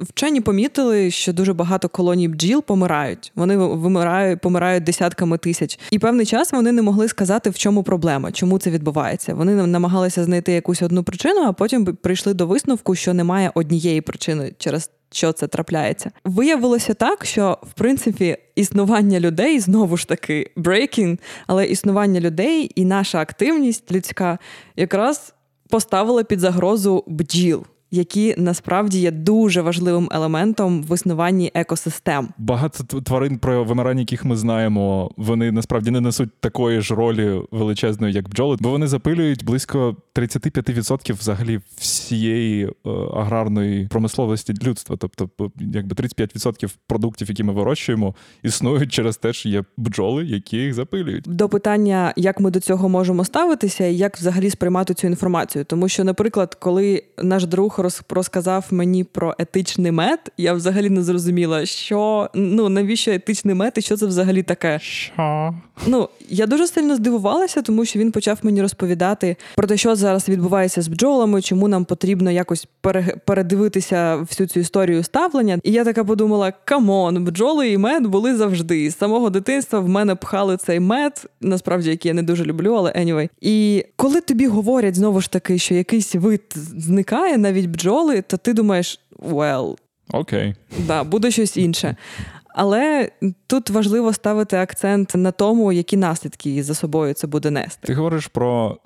вчені 0.00 0.40
помітили, 0.40 1.10
що 1.10 1.32
дуже 1.32 1.52
багато 1.52 1.88
колоній 1.88 2.28
бджіл 2.28 2.62
помирають. 2.62 3.32
Вони 3.34 3.56
вимирають, 3.56 4.40
помирають 4.40 4.84
десятками 4.84 5.38
тисяч. 5.38 5.78
І 5.90 5.98
певний 5.98 6.26
час 6.26 6.52
вони 6.52 6.72
не 6.72 6.82
могли 6.82 7.08
сказати, 7.08 7.50
в 7.50 7.58
чому 7.58 7.82
проблема, 7.82 8.32
чому 8.32 8.58
це 8.58 8.70
відбувається. 8.70 9.34
Вони 9.34 9.66
намагалися 9.66 10.24
знайти 10.24 10.52
якусь 10.52 10.82
одну 10.82 11.02
причину, 11.02 11.40
а 11.40 11.52
потім 11.52 11.84
прийшли 11.84 12.34
до 12.34 12.46
висновку, 12.46 12.94
що 12.94 13.14
немає 13.14 13.50
однієї 13.54 14.00
причини 14.00 14.52
через. 14.58 14.90
Що 15.12 15.32
це 15.32 15.46
трапляється, 15.46 16.10
виявилося 16.24 16.94
так, 16.94 17.24
що 17.24 17.58
в 17.62 17.72
принципі 17.72 18.36
існування 18.54 19.20
людей 19.20 19.60
знову 19.60 19.96
ж 19.96 20.08
таки 20.08 20.50
breaking, 20.56 21.18
але 21.46 21.66
існування 21.66 22.20
людей 22.20 22.72
і 22.74 22.84
наша 22.84 23.18
активність 23.18 23.92
людська 23.92 24.38
якраз 24.76 25.34
поставила 25.68 26.24
під 26.24 26.40
загрозу 26.40 27.04
бджіл 27.06 27.66
які 27.90 28.34
насправді 28.38 29.00
є 29.00 29.10
дуже 29.10 29.62
важливим 29.62 30.08
елементом 30.12 30.82
в 30.82 30.94
існуванні 30.94 31.50
екосистем. 31.54 32.28
Багато 32.38 32.84
тварин, 33.00 33.38
про 33.38 33.64
вимирання, 33.64 34.00
яких 34.00 34.24
ми 34.24 34.36
знаємо, 34.36 35.10
вони 35.16 35.52
насправді 35.52 35.90
не 35.90 36.00
несуть 36.00 36.40
такої 36.40 36.80
ж 36.80 36.94
ролі 36.94 37.40
величезної, 37.50 38.14
як 38.14 38.28
бджоли, 38.28 38.56
бо 38.60 38.70
вони 38.70 38.86
запилюють 38.86 39.44
близько 39.44 39.96
35% 40.18 41.14
взагалі 41.14 41.60
всієї 41.76 42.64
е, 42.64 42.70
аграрної 43.14 43.86
промисловості 43.86 44.54
людства. 44.62 44.96
Тобто, 44.96 45.50
якби 45.58 45.94
35% 45.94 46.74
продуктів, 46.86 47.28
які 47.28 47.42
ми 47.42 47.52
вирощуємо, 47.52 48.14
існують 48.42 48.92
через 48.92 49.16
те, 49.16 49.32
що 49.32 49.48
є 49.48 49.64
бджоли, 49.76 50.24
які 50.24 50.56
їх 50.56 50.74
запилюють. 50.74 51.24
До 51.26 51.48
питання, 51.48 52.12
як 52.16 52.40
ми 52.40 52.50
до 52.50 52.60
цього 52.60 52.88
можемо 52.88 53.24
ставитися, 53.24 53.86
і 53.86 53.96
як 53.96 54.16
взагалі 54.16 54.50
сприймати 54.50 54.94
цю 54.94 55.06
інформацію, 55.06 55.64
тому 55.64 55.88
що, 55.88 56.04
наприклад, 56.04 56.54
коли 56.54 57.02
наш 57.22 57.46
друг 57.46 57.80
розказав 58.10 58.66
мені 58.70 59.04
про 59.04 59.34
етичний 59.38 59.92
мед, 59.92 60.32
я 60.36 60.52
взагалі 60.52 60.90
не 60.90 61.02
зрозуміла, 61.02 61.66
що 61.66 62.30
ну 62.34 62.68
навіщо 62.68 63.10
етичний 63.12 63.54
мед 63.54 63.72
і 63.76 63.80
що 63.80 63.96
це 63.96 64.06
взагалі 64.06 64.42
таке. 64.42 64.78
Що? 64.78 65.54
Ну 65.86 66.08
я 66.28 66.46
дуже 66.46 66.66
сильно 66.66 66.96
здивувалася, 66.96 67.62
тому 67.62 67.84
що 67.84 67.98
він 67.98 68.12
почав 68.12 68.38
мені 68.42 68.62
розповідати 68.62 69.36
про 69.56 69.66
те, 69.66 69.76
що 69.76 69.96
зараз 70.08 70.28
відбувається 70.28 70.82
з 70.82 70.88
бджолами, 70.88 71.42
чому 71.42 71.68
нам 71.68 71.84
потрібно 71.84 72.30
якось 72.30 72.66
передивитися 73.24 74.16
всю 74.16 74.46
цю 74.46 74.60
історію 74.60 75.02
ставлення. 75.02 75.58
І 75.62 75.72
я 75.72 75.84
така 75.84 76.04
подумала: 76.04 76.52
come 76.64 76.98
on, 76.98 77.24
бджоли 77.24 77.70
і 77.70 77.78
мед 77.78 78.06
були 78.06 78.36
завжди. 78.36 78.90
З 78.90 78.98
самого 78.98 79.30
дитинства 79.30 79.80
в 79.80 79.88
мене 79.88 80.14
пхали 80.14 80.56
цей 80.56 80.80
мед, 80.80 81.26
насправді 81.40 81.90
який 81.90 82.08
я 82.08 82.14
не 82.14 82.22
дуже 82.22 82.44
люблю, 82.44 82.74
але 82.74 82.92
anyway. 82.92 83.28
І 83.40 83.84
коли 83.96 84.20
тобі 84.20 84.46
говорять 84.46 84.94
знову 84.94 85.20
ж 85.20 85.30
таки, 85.30 85.58
що 85.58 85.74
якийсь 85.74 86.14
вид 86.14 86.42
зникає, 86.76 87.38
навіть 87.38 87.66
бджоли, 87.66 88.22
то 88.22 88.36
ти 88.36 88.52
думаєш, 88.52 89.00
well, 89.18 89.76
okay, 90.12 90.48
okay. 90.48 90.86
да, 90.86 91.04
буде 91.04 91.30
щось 91.30 91.56
інше. 91.56 91.96
Але 92.54 93.10
тут 93.46 93.70
важливо 93.70 94.12
ставити 94.12 94.56
акцент 94.56 95.14
на 95.14 95.30
тому, 95.30 95.72
які 95.72 95.96
наслідки 95.96 96.62
за 96.62 96.74
собою 96.74 97.14
це 97.14 97.26
буде 97.26 97.50
нести. 97.50 97.86
Ти 97.86 97.94
говориш 97.94 98.26
про 98.26 98.78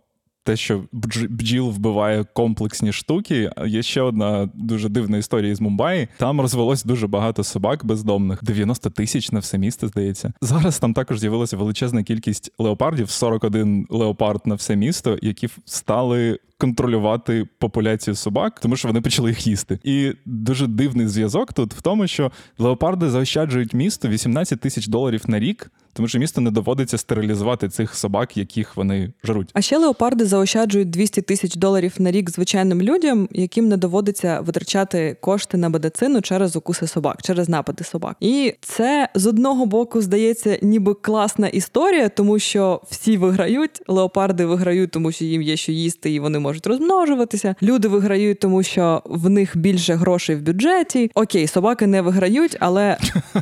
те, 0.44 0.56
що 0.56 0.84
бджіл 1.28 1.70
вбиває 1.70 2.24
комплексні 2.24 2.92
штуки. 2.92 3.50
Є 3.66 3.82
ще 3.82 4.02
одна 4.02 4.50
дуже 4.54 4.88
дивна 4.88 5.18
історія 5.18 5.54
з 5.54 5.60
Мумбаї. 5.60 6.08
Там 6.16 6.40
розвелось 6.40 6.84
дуже 6.84 7.06
багато 7.06 7.44
собак 7.44 7.84
бездомних, 7.84 8.44
90 8.44 8.90
тисяч 8.90 9.32
на 9.32 9.38
все 9.38 9.58
місто, 9.58 9.88
здається. 9.88 10.32
Зараз 10.42 10.78
там 10.78 10.94
також 10.94 11.18
з'явилася 11.18 11.56
величезна 11.56 12.02
кількість 12.02 12.52
леопардів, 12.58 13.10
41 13.10 13.86
леопард 13.90 14.40
на 14.44 14.54
все 14.54 14.76
місто, 14.76 15.18
які 15.22 15.48
стали. 15.64 16.38
Контролювати 16.62 17.46
популяцію 17.58 18.14
собак, 18.14 18.60
тому 18.60 18.76
що 18.76 18.88
вони 18.88 19.00
почали 19.00 19.30
їх 19.30 19.46
їсти. 19.46 19.78
І 19.84 20.12
дуже 20.26 20.66
дивний 20.66 21.06
зв'язок 21.06 21.52
тут 21.52 21.74
в 21.74 21.82
тому, 21.82 22.06
що 22.06 22.32
леопарди 22.58 23.10
заощаджують 23.10 23.74
місто 23.74 24.08
18 24.08 24.60
тисяч 24.60 24.86
доларів 24.86 25.22
на 25.26 25.38
рік 25.38 25.70
тому 25.92 26.08
що 26.08 26.18
місто 26.18 26.40
не 26.40 26.50
доводиться 26.50 26.98
стерилізувати 26.98 27.68
цих 27.68 27.94
собак, 27.94 28.36
яких 28.36 28.76
вони 28.76 29.12
жруть. 29.24 29.50
А 29.52 29.60
ще 29.60 29.78
леопарди 29.78 30.24
заощаджують 30.24 30.90
200 30.90 31.22
тисяч 31.22 31.54
доларів 31.56 31.94
на 31.98 32.10
рік 32.10 32.30
звичайним 32.30 32.82
людям, 32.82 33.28
яким 33.32 33.68
не 33.68 33.76
доводиться 33.76 34.40
витрачати 34.40 35.16
кошти 35.20 35.56
на 35.56 35.68
медицину 35.68 36.22
через 36.22 36.56
укуси 36.56 36.86
собак, 36.86 37.22
через 37.22 37.48
напади 37.48 37.84
собак. 37.84 38.16
І 38.20 38.54
це 38.60 39.08
з 39.14 39.26
одного 39.26 39.66
боку 39.66 40.00
здається, 40.00 40.58
ніби 40.62 40.94
класна 40.94 41.48
історія, 41.48 42.08
тому 42.08 42.38
що 42.38 42.80
всі 42.90 43.16
виграють. 43.16 43.82
Леопарди 43.88 44.46
виграють, 44.46 44.90
тому 44.90 45.12
що 45.12 45.24
їм 45.24 45.42
є 45.42 45.56
що 45.56 45.72
їсти, 45.72 46.10
і 46.10 46.20
вони 46.20 46.38
можуть 46.38 46.51
розмножуватися. 46.66 47.54
Люди 47.62 47.88
виграють, 47.88 48.40
тому 48.40 48.62
що 48.62 49.02
в 49.04 49.30
них 49.30 49.56
більше 49.56 49.94
грошей 49.94 50.36
в 50.36 50.42
бюджеті. 50.42 51.10
Окей, 51.14 51.46
собаки 51.46 51.86
не 51.86 52.02
виграють, 52.02 52.56
але 52.60 52.96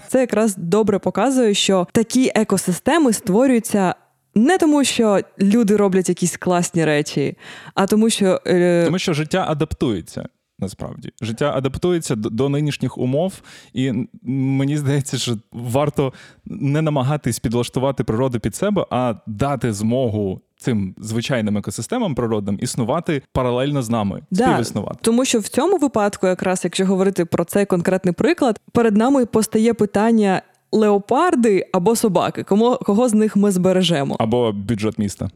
це 0.09 0.21
якраз 0.21 0.57
добре 0.57 0.99
показує, 0.99 1.55
що 1.55 1.87
такі 1.93 2.33
екосистеми 2.35 3.13
створюються. 3.13 3.95
Не 4.35 4.59
тому, 4.59 4.85
що 4.85 5.21
люди 5.41 5.77
роблять 5.77 6.09
якісь 6.09 6.37
класні 6.37 6.85
речі, 6.85 7.37
а 7.75 7.87
тому, 7.87 8.11
що 8.11 8.41
е... 8.47 8.83
тому, 8.85 8.99
що 8.99 9.13
життя 9.13 9.45
адаптується. 9.49 10.29
Насправді 10.61 11.13
життя 11.21 11.53
адаптується 11.57 12.15
до, 12.17 12.49
нинішніх 12.49 12.99
умов, 12.99 13.43
і 13.75 13.93
мені 14.23 14.77
здається, 14.77 15.19
що 15.19 15.37
варто 15.53 16.13
не 16.45 16.83
намагатись 16.83 17.39
підлаштувати 17.39 18.05
природу 18.05 18.41
під 18.41 18.55
себе, 18.55 18.87
а 18.91 19.15
дати 19.27 19.73
змогу 19.73 20.41
цим 20.57 20.95
звичайним 20.99 21.59
екосистемам 21.59 22.15
природним 22.15 22.59
існувати 22.63 23.23
паралельно 23.33 23.83
з 23.83 23.91
нами, 23.91 24.23
да, 24.31 24.45
співіснувати. 24.45 24.99
Тому 25.03 25.25
що 25.25 25.39
в 25.39 25.49
цьому 25.49 25.79
випадку, 25.79 26.27
якраз 26.27 26.61
якщо 26.65 26.87
говорити 26.87 27.25
про 27.25 27.45
цей 27.45 27.67
конкретний 27.67 28.15
приклад, 28.15 28.61
перед 28.73 28.97
нами 28.97 29.27
постає 29.27 29.75
питання, 29.75 30.43
леопарди 30.73 31.67
або 31.73 31.97
собаки. 31.97 32.43
Кому 32.43 32.79
кого 32.83 33.09
з 33.09 33.15
них 33.15 33.37
ми 33.37 33.51
збережемо? 33.51 34.17
Або 34.19 34.53
бюджет 34.53 34.99
міста. 34.99 35.31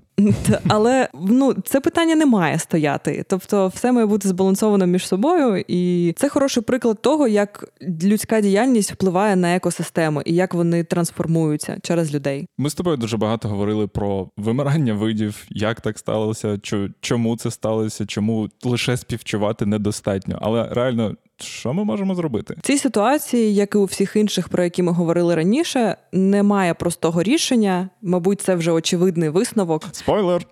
Але 0.69 1.09
ну 1.15 1.55
це 1.65 1.81
питання 1.81 2.15
не 2.15 2.27
має 2.27 2.59
стояти. 2.59 3.25
Тобто, 3.29 3.69
все 3.75 3.93
має 3.93 4.07
бути 4.07 4.29
збалансовано 4.29 4.87
між 4.87 5.07
собою, 5.07 5.65
і 5.69 6.13
це 6.17 6.29
хороший 6.29 6.63
приклад 6.63 7.03
того, 7.03 7.29
як 7.29 7.65
людська 8.03 8.41
діяльність 8.41 8.93
впливає 8.93 9.37
на 9.37 9.57
екосистеми 9.57 10.23
і 10.27 10.35
як 10.35 10.55
вони 10.55 10.85
трансформуються 10.85 11.79
через 11.83 12.15
людей. 12.15 12.47
Ми 12.59 12.71
з 12.71 12.75
тобою 12.75 12.97
дуже 12.97 13.17
багато 13.17 13.49
говорили 13.49 13.87
про 13.87 14.29
вимирання 14.37 14.95
видів, 14.95 15.45
як 15.51 15.81
так 15.81 15.99
сталося, 15.99 16.59
чому 17.01 17.37
це 17.37 17.51
сталося, 17.51 18.07
чому 18.07 18.49
лише 18.65 18.97
співчувати 18.97 19.67
недостатньо. 19.67 20.39
Але 20.43 20.69
реально 20.71 21.15
що 21.39 21.73
ми 21.73 21.85
можемо 21.85 22.15
зробити? 22.15 22.55
В 22.59 22.63
цій 22.63 22.79
ситуації, 22.79 23.55
як 23.55 23.75
і 23.75 23.79
у 23.79 23.85
всіх 23.85 24.17
інших, 24.17 24.49
про 24.49 24.65
які 24.65 24.83
ми 24.83 24.93
говорили 24.93 25.35
раніше, 25.35 25.97
немає 26.13 26.75
простого 26.75 27.23
рішення. 27.23 27.89
Мабуть, 28.03 28.41
це 28.41 28.55
вже 28.55 28.71
очевидний 28.71 29.29
висновок. 29.29 29.85
Спойлер! 30.05 30.47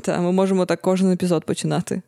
Та 0.00 0.20
ми 0.20 0.32
можемо 0.32 0.66
так 0.66 0.80
кожен 0.80 1.12
епізод 1.12 1.44
починати. 1.44 1.94
Е, 1.94 2.02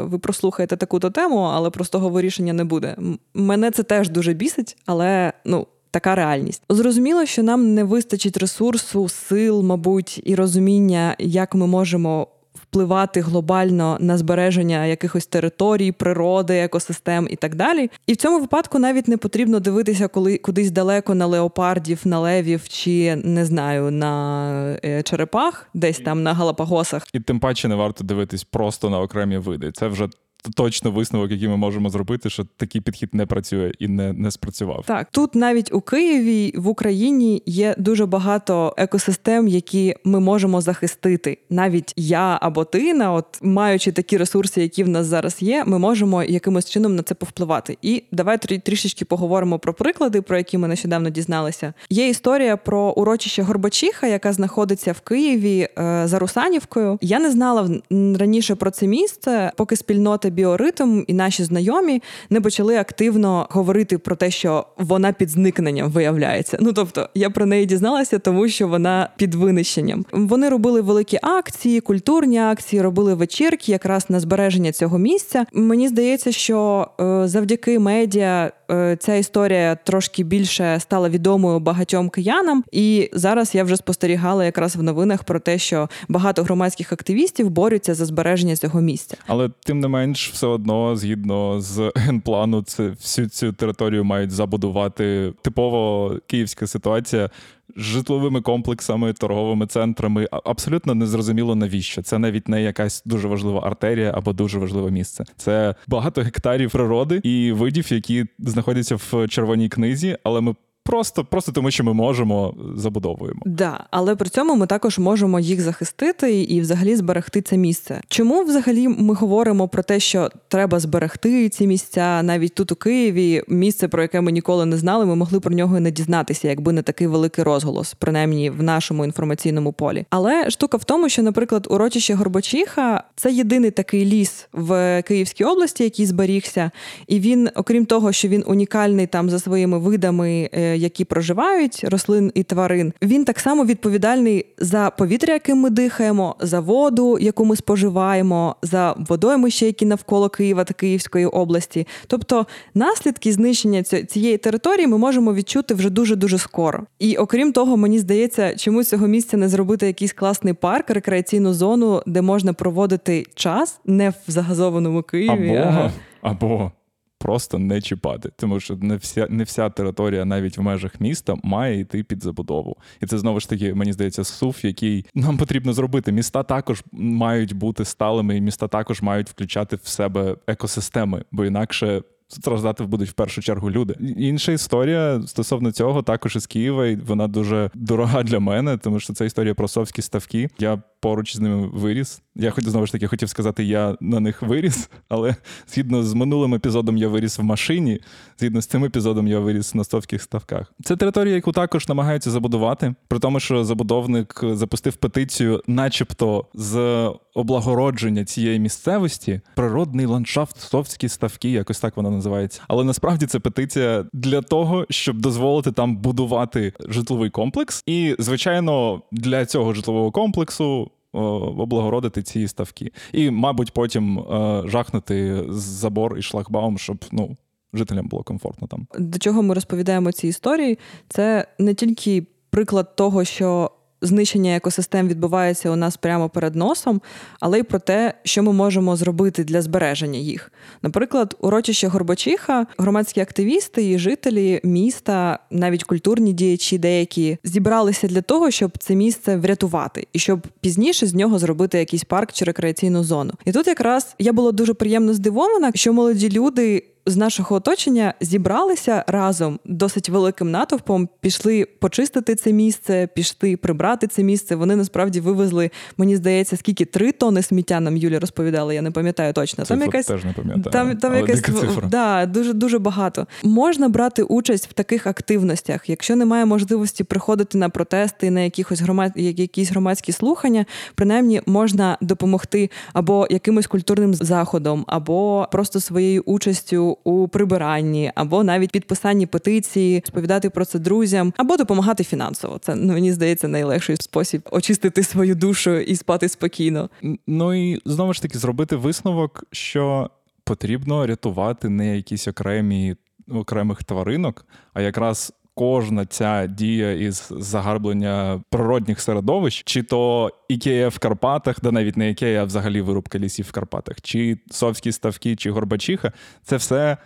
ви 0.00 0.18
прослухаєте 0.18 0.76
таку-то 0.76 1.10
тему, 1.10 1.38
але 1.38 1.70
простого 1.70 2.08
вирішення 2.08 2.52
не 2.52 2.64
буде. 2.64 2.96
Мене 3.34 3.70
це 3.70 3.82
теж 3.82 4.08
дуже 4.08 4.32
бісить, 4.32 4.76
але 4.86 5.32
ну. 5.44 5.66
Така 5.90 6.14
реальність. 6.14 6.62
Зрозуміло, 6.68 7.26
що 7.26 7.42
нам 7.42 7.74
не 7.74 7.84
вистачить 7.84 8.36
ресурсу, 8.36 9.08
сил, 9.08 9.62
мабуть, 9.62 10.20
і 10.24 10.34
розуміння, 10.34 11.16
як 11.18 11.54
ми 11.54 11.66
можемо 11.66 12.26
впливати 12.70 13.20
глобально 13.20 13.96
на 14.00 14.18
збереження 14.18 14.86
якихось 14.86 15.26
територій, 15.26 15.92
природи, 15.92 16.58
екосистем 16.58 17.28
і 17.30 17.36
так 17.36 17.54
далі. 17.54 17.90
І 18.06 18.12
в 18.12 18.16
цьому 18.16 18.40
випадку 18.40 18.78
навіть 18.78 19.08
не 19.08 19.16
потрібно 19.16 19.60
дивитися, 19.60 20.08
коли 20.08 20.38
кудись 20.38 20.70
далеко 20.70 21.14
на 21.14 21.26
леопардів, 21.26 22.00
на 22.04 22.20
левів 22.20 22.68
чи 22.68 23.16
не 23.16 23.44
знаю 23.44 23.90
на 23.90 24.78
е, 24.84 25.02
черепах, 25.02 25.68
десь 25.74 25.98
там 25.98 26.22
на 26.22 26.34
Галапагосах. 26.34 27.06
І 27.12 27.20
тим 27.20 27.40
паче 27.40 27.68
не 27.68 27.74
варто 27.74 28.04
дивитись 28.04 28.44
просто 28.44 28.90
на 28.90 29.00
окремі 29.00 29.38
види. 29.38 29.72
Це 29.72 29.88
вже 29.88 30.08
точно 30.54 30.90
висновок, 30.90 31.30
який 31.30 31.48
ми 31.48 31.56
можемо 31.56 31.90
зробити, 31.90 32.30
що 32.30 32.46
такий 32.56 32.80
підхід 32.80 33.14
не 33.14 33.26
працює 33.26 33.72
і 33.78 33.88
не 33.88 34.12
не 34.12 34.30
спрацював. 34.30 34.84
Так 34.86 35.08
тут 35.10 35.34
навіть 35.34 35.72
у 35.72 35.80
Києві 35.80 36.52
в 36.56 36.68
Україні 36.68 37.42
є 37.46 37.74
дуже 37.78 38.06
багато 38.06 38.74
екосистем, 38.76 39.48
які 39.48 39.94
ми 40.04 40.20
можемо 40.20 40.60
захистити. 40.60 41.38
Навіть 41.50 41.92
я 41.96 42.38
або 42.42 42.64
ти, 42.64 42.94
на 42.94 43.12
от 43.12 43.38
маючи 43.42 43.92
такі 43.92 44.16
ресурси, 44.16 44.62
які 44.62 44.84
в 44.84 44.88
нас 44.88 45.06
зараз 45.06 45.42
є, 45.42 45.64
ми 45.66 45.78
можемо 45.78 46.22
якимось 46.22 46.70
чином 46.70 46.96
на 46.96 47.02
це 47.02 47.14
повпливати. 47.14 47.78
І 47.82 48.02
давай 48.12 48.38
трішечки 48.38 49.04
поговоримо 49.04 49.58
про 49.58 49.74
приклади, 49.74 50.22
про 50.22 50.36
які 50.36 50.58
ми 50.58 50.68
нещодавно 50.68 51.10
дізналися. 51.10 51.72
Є 51.90 52.08
історія 52.08 52.56
про 52.56 52.90
урочище 52.90 53.42
Горбачиха, 53.42 54.06
яка 54.06 54.32
знаходиться 54.32 54.92
в 54.92 55.00
Києві 55.00 55.68
е, 55.78 56.02
за 56.04 56.18
Русанівкою. 56.18 56.98
Я 57.00 57.18
не 57.18 57.30
знала 57.30 57.70
раніше 58.18 58.54
про 58.54 58.70
це 58.70 58.86
місце, 58.86 59.52
поки 59.56 59.76
спільнота 59.76 60.30
біоритм, 60.38 61.04
і 61.06 61.14
наші 61.14 61.44
знайомі 61.44 62.02
не 62.30 62.40
почали 62.40 62.76
активно 62.76 63.46
говорити 63.50 63.98
про 63.98 64.16
те, 64.16 64.30
що 64.30 64.66
вона 64.76 65.12
під 65.12 65.30
зникненням 65.30 65.90
виявляється. 65.90 66.58
Ну 66.60 66.72
тобто 66.72 67.08
я 67.14 67.30
про 67.30 67.46
неї 67.46 67.66
дізналася, 67.66 68.18
тому 68.18 68.48
що 68.48 68.68
вона 68.68 69.10
під 69.16 69.34
винищенням. 69.34 70.04
Вони 70.12 70.48
робили 70.48 70.80
великі 70.80 71.18
акції, 71.22 71.80
культурні 71.80 72.38
акції, 72.38 72.82
робили 72.82 73.14
вечірки 73.14 73.72
якраз 73.72 74.10
на 74.10 74.20
збереження 74.20 74.72
цього 74.72 74.98
місця. 74.98 75.46
Мені 75.52 75.88
здається, 75.88 76.32
що 76.32 76.88
е, 77.00 77.28
завдяки 77.28 77.78
медіа 77.78 78.52
ця 78.98 79.14
історія 79.14 79.74
трошки 79.74 80.22
більше 80.22 80.80
стала 80.80 81.08
відомою 81.08 81.58
багатьом 81.58 82.08
киянам, 82.08 82.64
і 82.72 83.10
зараз 83.12 83.54
я 83.54 83.64
вже 83.64 83.76
спостерігала 83.76 84.44
якраз 84.44 84.76
в 84.76 84.82
новинах 84.82 85.24
про 85.24 85.40
те, 85.40 85.58
що 85.58 85.88
багато 86.08 86.42
громадських 86.42 86.92
активістів 86.92 87.50
борються 87.50 87.94
за 87.94 88.04
збереження 88.04 88.56
цього 88.56 88.80
місця. 88.80 89.16
Але 89.26 89.50
тим 89.64 89.80
не 89.80 89.88
менш, 89.88 90.30
все 90.30 90.46
одно, 90.46 90.96
згідно 90.96 91.60
з 91.60 91.92
генплану, 91.94 92.62
це 92.62 92.82
всю 92.88 93.28
цю 93.28 93.52
територію 93.52 94.04
мають 94.04 94.30
забудувати. 94.30 95.32
Типово 95.42 96.12
київська 96.26 96.66
ситуація 96.66 97.30
житловими 97.76 98.40
комплексами, 98.40 99.12
торговими 99.12 99.66
центрами. 99.66 100.28
Абсолютно 100.30 100.94
незрозуміло 100.94 101.54
навіщо. 101.54 102.02
Це 102.02 102.18
навіть 102.18 102.48
не 102.48 102.62
якась 102.62 103.02
дуже 103.06 103.28
важлива 103.28 103.60
артерія 103.60 104.12
або 104.16 104.32
дуже 104.32 104.58
важливе 104.58 104.90
місце. 104.90 105.24
Це 105.36 105.74
багато 105.86 106.22
гектарів 106.22 106.70
природи 106.70 107.20
і 107.22 107.52
видів, 107.52 107.92
які 107.92 108.26
знаходяться 108.38 108.96
в 108.96 109.28
червоній 109.28 109.68
книзі, 109.68 110.18
але 110.22 110.40
ми 110.40 110.54
Просто 110.88 111.24
просто 111.24 111.52
тому, 111.52 111.70
що 111.70 111.84
ми 111.84 111.92
можемо 111.92 112.54
забудовуємо. 112.76 113.40
Да, 113.46 113.84
але 113.90 114.16
при 114.16 114.28
цьому 114.28 114.56
ми 114.56 114.66
також 114.66 114.98
можемо 114.98 115.40
їх 115.40 115.60
захистити 115.60 116.42
і 116.42 116.60
взагалі 116.60 116.96
зберегти 116.96 117.42
це 117.42 117.56
місце. 117.56 118.00
Чому 118.08 118.44
взагалі 118.44 118.88
ми 118.88 119.14
говоримо 119.14 119.68
про 119.68 119.82
те, 119.82 120.00
що 120.00 120.30
треба 120.48 120.80
зберегти 120.80 121.48
ці 121.48 121.66
місця 121.66 122.22
навіть 122.22 122.54
тут 122.54 122.72
у 122.72 122.76
Києві, 122.76 123.42
місце, 123.48 123.88
про 123.88 124.02
яке 124.02 124.20
ми 124.20 124.32
ніколи 124.32 124.66
не 124.66 124.76
знали, 124.76 125.06
ми 125.06 125.16
могли 125.16 125.40
про 125.40 125.54
нього 125.54 125.76
і 125.78 125.80
не 125.80 125.90
дізнатися, 125.90 126.48
якби 126.48 126.72
не 126.72 126.82
такий 126.82 127.06
великий 127.06 127.44
розголос, 127.44 127.94
принаймні 127.94 128.50
в 128.50 128.62
нашому 128.62 129.04
інформаційному 129.04 129.72
полі. 129.72 130.06
Але 130.10 130.50
штука 130.50 130.76
в 130.76 130.84
тому, 130.84 131.08
що, 131.08 131.22
наприклад, 131.22 131.66
урочище 131.70 132.14
Горбачиха 132.14 133.02
це 133.16 133.32
єдиний 133.32 133.70
такий 133.70 134.04
ліс 134.04 134.48
в 134.52 135.02
Київській 135.02 135.44
області, 135.44 135.84
який 135.84 136.06
зберігся, 136.06 136.70
і 137.06 137.20
він, 137.20 137.48
окрім 137.54 137.86
того, 137.86 138.12
що 138.12 138.28
він 138.28 138.44
унікальний 138.46 139.06
там 139.06 139.30
за 139.30 139.38
своїми 139.38 139.78
видами. 139.78 140.50
Які 140.78 141.04
проживають 141.04 141.84
рослин 141.84 142.32
і 142.34 142.42
тварин, 142.42 142.92
він 143.02 143.24
так 143.24 143.40
само 143.40 143.64
відповідальний 143.64 144.46
за 144.58 144.90
повітря, 144.90 145.34
яким 145.34 145.58
ми 145.58 145.70
дихаємо, 145.70 146.36
за 146.40 146.60
воду, 146.60 147.18
яку 147.20 147.44
ми 147.44 147.56
споживаємо, 147.56 148.56
за 148.62 148.94
водоймища, 148.98 149.66
які 149.66 149.86
навколо 149.86 150.28
Києва 150.28 150.64
та 150.64 150.74
Київської 150.74 151.26
області. 151.26 151.86
Тобто 152.06 152.46
наслідки 152.74 153.32
знищення 153.32 153.82
цієї 153.82 154.38
території 154.38 154.86
ми 154.86 154.98
можемо 154.98 155.34
відчути 155.34 155.74
вже 155.74 155.90
дуже 155.90 156.16
дуже 156.16 156.38
скоро. 156.38 156.84
І 156.98 157.16
окрім 157.16 157.52
того, 157.52 157.76
мені 157.76 157.98
здається, 157.98 158.56
чому 158.56 158.84
цього 158.84 159.06
місця 159.06 159.36
не 159.36 159.48
зробити 159.48 159.86
якийсь 159.86 160.12
класний 160.12 160.54
парк, 160.54 160.90
рекреаційну 160.90 161.54
зону, 161.54 162.02
де 162.06 162.22
можна 162.22 162.52
проводити 162.52 163.26
час 163.34 163.80
не 163.84 164.10
в 164.10 164.14
загазованому 164.26 165.02
Києві. 165.02 165.56
Або, 165.56 165.78
а... 165.78 165.90
або 166.20 166.72
просто 167.18 167.58
не 167.58 167.80
чіпати, 167.80 168.30
тому 168.36 168.60
що 168.60 168.76
не 168.76 168.96
вся 168.96 169.26
не 169.30 169.44
вся 169.44 169.70
територія, 169.70 170.24
навіть 170.24 170.58
в 170.58 170.62
межах 170.62 171.00
міста, 171.00 171.34
має 171.42 171.80
йти 171.80 172.02
під 172.02 172.22
забудову. 172.22 172.76
І 173.00 173.06
це 173.06 173.18
знову 173.18 173.40
ж 173.40 173.48
таки, 173.48 173.74
мені 173.74 173.92
здається, 173.92 174.24
суф, 174.24 174.64
який 174.64 175.06
нам 175.14 175.36
потрібно 175.36 175.72
зробити. 175.72 176.12
Міста 176.12 176.42
також 176.42 176.82
мають 176.92 177.52
бути 177.52 177.84
сталими, 177.84 178.36
і 178.36 178.40
міста 178.40 178.68
також 178.68 179.02
мають 179.02 179.30
включати 179.30 179.76
в 179.76 179.86
себе 179.86 180.36
екосистеми, 180.46 181.24
бо 181.32 181.44
інакше. 181.44 182.02
Страждати 182.30 182.84
будуть 182.84 183.08
в 183.08 183.12
першу 183.12 183.42
чергу 183.42 183.70
люди. 183.70 183.94
Інша 184.16 184.52
історія 184.52 185.22
стосовно 185.26 185.72
цього 185.72 186.02
також 186.02 186.36
із 186.36 186.46
Києва, 186.46 186.86
і 186.86 186.96
вона 186.96 187.28
дуже 187.28 187.70
дорога 187.74 188.22
для 188.22 188.40
мене, 188.40 188.76
тому 188.76 189.00
що 189.00 189.12
це 189.12 189.26
історія 189.26 189.54
про 189.54 189.68
совські 189.68 190.02
ставки. 190.02 190.48
Я 190.58 190.82
поруч 191.00 191.36
з 191.36 191.40
ними 191.40 191.68
виріс. 191.72 192.22
Я 192.34 192.50
хоч 192.50 192.64
знову 192.64 192.86
ж 192.86 192.92
таки 192.92 193.06
хотів 193.06 193.28
сказати, 193.28 193.64
я 193.64 193.96
на 194.00 194.20
них 194.20 194.42
виріс, 194.42 194.90
але 195.08 195.36
згідно 195.68 196.02
з 196.02 196.14
минулим 196.14 196.54
епізодом 196.54 196.96
я 196.96 197.08
виріс 197.08 197.38
в 197.38 197.42
машині. 197.42 198.00
Згідно 198.38 198.60
з 198.60 198.66
цим 198.66 198.84
епізодом 198.84 199.28
я 199.28 199.38
виріс 199.38 199.74
на 199.74 199.84
стовських 199.84 200.22
ставках. 200.22 200.72
Це 200.84 200.96
територія, 200.96 201.34
яку 201.34 201.52
також 201.52 201.88
намагаються 201.88 202.30
забудувати, 202.30 202.94
при 203.08 203.18
тому, 203.18 203.40
що 203.40 203.64
забудовник 203.64 204.40
запустив 204.52 204.96
петицію, 204.96 205.62
начебто, 205.66 206.46
з 206.54 207.10
облагородження 207.34 208.24
цієї 208.24 208.58
місцевості, 208.58 209.40
природний 209.56 210.06
ландшафт, 210.06 210.60
стовські 210.60 211.08
ставки, 211.08 211.50
якось 211.50 211.80
так 211.80 211.96
вона 211.96 212.10
називається. 212.10 212.60
Але 212.68 212.84
насправді 212.84 213.26
це 213.26 213.38
петиція 213.38 214.04
для 214.12 214.42
того, 214.42 214.86
щоб 214.90 215.20
дозволити 215.20 215.72
там 215.72 215.96
будувати 215.96 216.72
житловий 216.88 217.30
комплекс. 217.30 217.82
І, 217.86 218.16
звичайно, 218.18 219.02
для 219.12 219.46
цього 219.46 219.74
житлового 219.74 220.10
комплексу 220.10 220.87
облагородити 221.12 222.22
ці 222.22 222.48
ставки. 222.48 222.92
І, 223.12 223.30
мабуть, 223.30 223.72
потім 223.72 224.18
е, 224.18 224.62
жахнути 224.66 225.44
забор 225.48 226.18
і 226.18 226.22
шлагбаум, 226.22 226.78
щоб 226.78 227.04
ну. 227.12 227.36
Жителям 227.74 228.08
було 228.08 228.22
комфортно 228.22 228.68
там. 228.68 228.86
До 228.98 229.18
чого 229.18 229.42
ми 229.42 229.54
розповідаємо 229.54 230.12
ці 230.12 230.28
історії? 230.28 230.78
Це 231.08 231.48
не 231.58 231.74
тільки 231.74 232.26
приклад 232.50 232.96
того, 232.96 233.24
що 233.24 233.70
знищення 234.02 234.56
екосистем 234.56 235.08
відбувається 235.08 235.70
у 235.70 235.76
нас 235.76 235.96
прямо 235.96 236.28
перед 236.28 236.56
носом, 236.56 237.00
але 237.40 237.58
й 237.58 237.62
про 237.62 237.78
те, 237.78 238.14
що 238.24 238.42
ми 238.42 238.52
можемо 238.52 238.96
зробити 238.96 239.44
для 239.44 239.62
збереження 239.62 240.18
їх. 240.18 240.52
Наприклад, 240.82 241.36
урочище 241.40 241.88
Горбачиха, 241.88 242.66
громадські 242.78 243.20
активісти 243.20 243.90
і 243.90 243.98
жителі 243.98 244.60
міста, 244.64 245.38
навіть 245.50 245.84
культурні 245.84 246.32
діячі, 246.32 246.78
деякі 246.78 247.38
зібралися 247.44 248.06
для 248.06 248.22
того, 248.22 248.50
щоб 248.50 248.78
це 248.78 248.94
місце 248.94 249.36
врятувати, 249.36 250.06
і 250.12 250.18
щоб 250.18 250.46
пізніше 250.60 251.06
з 251.06 251.14
нього 251.14 251.38
зробити 251.38 251.78
якийсь 251.78 252.04
парк 252.04 252.32
чи 252.32 252.44
рекреаційну 252.44 253.04
зону. 253.04 253.32
І 253.44 253.52
тут 253.52 253.66
якраз 253.66 254.14
я 254.18 254.32
була 254.32 254.52
дуже 254.52 254.74
приємно 254.74 255.14
здивована, 255.14 255.70
що 255.74 255.92
молоді 255.92 256.28
люди 256.28 256.84
з 257.08 257.16
нашого 257.16 257.56
оточення 257.56 258.14
зібралися 258.20 259.04
разом 259.06 259.58
досить 259.64 260.08
великим 260.08 260.50
натовпом, 260.50 261.08
пішли 261.20 261.64
почистити 261.64 262.34
це 262.34 262.52
місце, 262.52 263.08
пішли 263.14 263.56
прибрати 263.56 264.06
це 264.06 264.22
місце. 264.22 264.56
Вони 264.56 264.76
насправді 264.76 265.20
вивезли, 265.20 265.70
мені 265.96 266.16
здається, 266.16 266.56
скільки 266.56 266.84
три 266.84 267.12
тони 267.12 267.42
сміття 267.42 267.80
нам 267.80 267.96
Юлі 267.96 268.18
розповідали. 268.18 268.74
Я 268.74 268.82
не 268.82 268.90
пам'ятаю 268.90 269.32
точно. 269.32 269.64
Там 269.64 269.80
якась 269.80 270.06
теж 270.06 270.24
не 270.24 270.32
пам'ятаю. 270.32 270.72
Там 270.72 270.96
там 270.96 271.12
але 271.12 271.20
якась. 271.20 271.42
Да, 271.90 272.26
дуже 272.26 272.52
дуже 272.52 272.78
багато. 272.78 273.26
Можна 273.44 273.88
брати 273.88 274.22
участь 274.22 274.66
в 274.66 274.72
таких 274.72 275.06
активностях, 275.06 275.88
якщо 275.88 276.16
немає 276.16 276.44
можливості 276.44 277.04
приходити 277.04 277.58
на 277.58 277.68
протести, 277.68 278.30
на 278.30 278.40
якихось 278.40 278.80
громад 278.80 279.12
якісь 279.16 279.70
громадські 279.70 280.12
слухання, 280.12 280.66
принаймні 280.94 281.42
можна 281.46 281.98
допомогти 282.00 282.70
або 282.92 283.26
якимось 283.30 283.66
культурним 283.66 284.14
заходом, 284.14 284.84
або 284.86 285.48
просто 285.52 285.80
своєю 285.80 286.22
участю 286.26 286.97
у 287.04 287.28
прибиранні, 287.28 288.12
або 288.14 288.44
навіть 288.44 288.70
підписанні 288.70 289.26
петиції, 289.26 290.00
розповідати 290.00 290.50
про 290.50 290.64
це 290.64 290.78
друзям, 290.78 291.32
або 291.36 291.56
допомагати 291.56 292.04
фінансово. 292.04 292.58
Це 292.58 292.74
ну, 292.74 292.92
мені 292.92 293.12
здається 293.12 293.48
найлегший 293.48 293.96
спосіб 293.96 294.42
очистити 294.50 295.02
свою 295.02 295.34
душу 295.34 295.76
і 295.76 295.96
спати 295.96 296.28
спокійно. 296.28 296.90
Ну 297.26 297.54
і 297.54 297.82
знову 297.84 298.14
ж 298.14 298.22
таки 298.22 298.38
зробити 298.38 298.76
висновок, 298.76 299.44
що 299.52 300.10
потрібно 300.44 301.06
рятувати 301.06 301.68
не 301.68 301.96
якісь 301.96 302.28
окремі 302.28 302.96
окремих 303.30 303.84
тваринок, 303.84 304.46
а 304.72 304.80
якраз 304.80 305.32
кожна 305.58 306.06
ця 306.06 306.46
дія 306.46 306.92
із 306.92 307.28
загарблення 307.30 308.40
природних 308.50 309.00
середовищ, 309.00 309.62
чи 309.66 309.82
то 309.82 310.30
ікея 310.48 310.88
в 310.88 310.98
Карпатах, 310.98 311.60
да 311.62 311.72
навіть 311.72 311.96
не 311.96 312.10
ікея, 312.10 312.42
а 312.42 312.44
взагалі 312.44 312.80
вирубка 312.80 313.18
лісів 313.18 313.46
в 313.48 313.52
Карпатах, 313.52 314.00
чи 314.00 314.38
совські 314.50 314.92
ставки, 314.92 315.36
чи 315.36 315.50
Горбачиха, 315.50 316.12
це 316.42 316.56
все. 316.56 316.96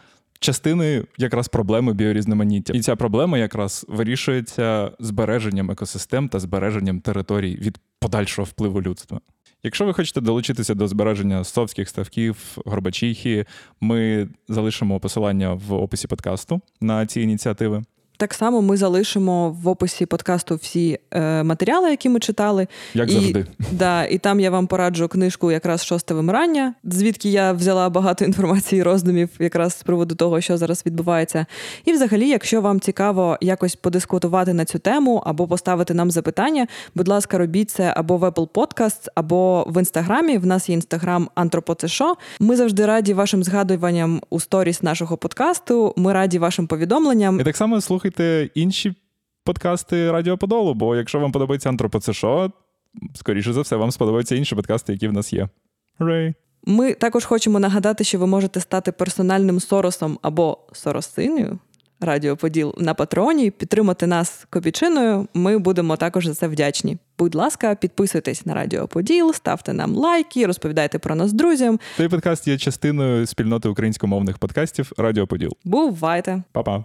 Частини 0.41 1.05
якраз 1.19 1.49
проблеми 1.49 1.93
біорізноманіття, 1.93 2.73
і 2.73 2.81
ця 2.81 2.97
проблема 2.97 3.39
якраз 3.39 3.87
вирішується 3.89 4.91
збереженням 4.99 5.71
екосистем 5.71 6.29
та 6.29 6.41
збереженням 6.41 7.01
територій 7.01 7.57
від 7.57 7.79
подальшого 8.01 8.47
впливу 8.47 8.83
людства. 8.83 9.21
Якщо 9.63 9.85
ви 9.85 9.93
хочете 9.93 10.21
долучитися 10.21 10.75
до 10.75 10.89
збереження 10.89 11.45
совських 11.45 11.89
ставків, 11.89 12.37
Горбачихи, 12.65 13.47
ми 13.81 14.29
залишимо 14.49 15.01
посилання 15.01 15.55
в 15.55 15.73
описі 15.73 16.09
подкасту 16.09 16.61
на 16.81 17.07
ці 17.07 17.21
ініціативи. 17.21 17.85
Так 18.23 18.35
само 18.35 18.63
ми 18.63 18.77
залишимо 18.77 19.57
в 19.63 19.69
описі 19.69 20.07
подкасту 20.07 20.57
всі 20.57 20.99
е, 21.11 21.43
матеріали, 21.43 21.91
які 21.91 22.09
ми 22.09 22.21
читали. 22.21 22.67
Як 22.95 23.11
і, 23.11 23.13
завжди. 23.13 23.47
Да, 23.73 24.05
і 24.05 24.19
там 24.19 24.41
я 24.41 24.51
вам 24.51 24.67
пораджу 24.67 25.09
книжку 25.09 25.53
якраз 25.53 25.85
шосте 25.85 26.15
вимирання, 26.15 26.75
звідки 26.85 27.31
я 27.31 27.53
взяла 27.53 27.91
багато 27.91 28.25
інформації 28.25 28.81
і 28.81 28.83
роздумів 28.83 29.29
якраз 29.39 29.73
з 29.73 29.83
приводу 29.83 30.15
того, 30.15 30.41
що 30.41 30.57
зараз 30.57 30.83
відбувається. 30.87 31.47
І 31.85 31.93
взагалі, 31.93 32.29
якщо 32.29 32.61
вам 32.61 32.81
цікаво 32.81 33.39
якось 33.41 33.77
подискутувати 33.77 34.53
на 34.53 34.65
цю 34.65 34.79
тему 34.79 35.23
або 35.27 35.47
поставити 35.47 35.95
нам 35.95 36.11
запитання, 36.11 36.67
будь 36.95 37.09
ласка, 37.09 37.39
робіть 37.39 37.71
це 37.71 37.95
або 37.97 38.17
в 38.17 38.25
Apple 38.25 38.49
Podcasts, 38.49 39.09
або 39.15 39.67
в 39.69 39.79
інстаграмі. 39.79 40.39
В 40.39 40.47
нас 40.47 40.69
є 40.69 40.75
інстаграм 40.75 41.29
Антропоцешо. 41.35 42.15
Ми 42.41 42.57
завжди 42.57 42.87
раді 42.87 43.15
вашим 43.15 43.45
згадуванням 43.45 44.21
у 44.31 44.41
сторіс 44.41 44.83
нашого 44.83 45.17
подкасту. 45.17 45.95
Ми 45.97 46.13
раді 46.13 46.39
вашим 46.39 46.67
повідомленням. 46.67 47.41
І 47.41 47.45
так 47.45 47.57
само 47.57 47.81
слухайте 47.81 48.12
інші 48.55 48.95
подкасти 49.45 50.11
Радіо 50.11 50.39
Подолу, 50.39 50.75
бо 50.75 50.97
якщо 50.97 51.21
вам 51.21 51.33
подобається 51.33 51.69
антропоцешо, 51.69 52.53
скоріше 53.15 53.53
за 53.53 53.61
все, 53.61 53.77
вам 53.77 53.91
сподобаються 53.91 54.35
інші 54.35 54.55
подкасти, 54.55 54.93
які 54.93 55.09
в 55.09 55.13
нас 55.13 55.33
є. 55.33 55.49
Hooray! 56.01 56.35
Ми 56.67 56.95
також 56.95 57.25
хочемо 57.25 57.59
нагадати, 57.59 58.05
що 58.05 58.19
ви 58.19 58.27
можете 58.27 58.61
стати 58.61 58.93
персональним 58.93 59.61
соросом 59.61 60.19
або 60.23 60.59
соросиною 60.73 61.59
Радіо 62.01 62.37
Поділ 62.37 62.75
на 62.79 62.95
патроні, 62.95 63.51
підтримати 63.51 64.07
нас 64.07 64.47
копійчиною. 64.51 65.29
Ми 65.35 65.59
будемо 65.59 65.97
також 65.97 66.27
за 66.27 66.35
це 66.35 66.49
вдячні. 66.49 66.99
Будь 67.19 67.35
ласка, 67.35 67.75
підписуйтесь 67.75 68.47
на 68.47 68.55
Радіо 68.55 68.89
Поділ, 68.89 69.33
ставте 69.33 69.73
нам 69.73 69.95
лайки, 69.95 70.47
розповідайте 70.47 70.99
про 70.99 71.15
нас 71.15 71.33
друзям. 71.33 71.81
Цей 71.97 72.09
подкаст 72.09 72.49
є 72.49 72.59
частиною 72.59 73.27
спільноти 73.27 73.69
українськомовних 73.69 74.39
подкастів 74.39 74.93
Радіо 74.97 75.27
Поділ. 75.27 75.51
Бувайте! 75.65 76.43
Па-па! 76.53 76.85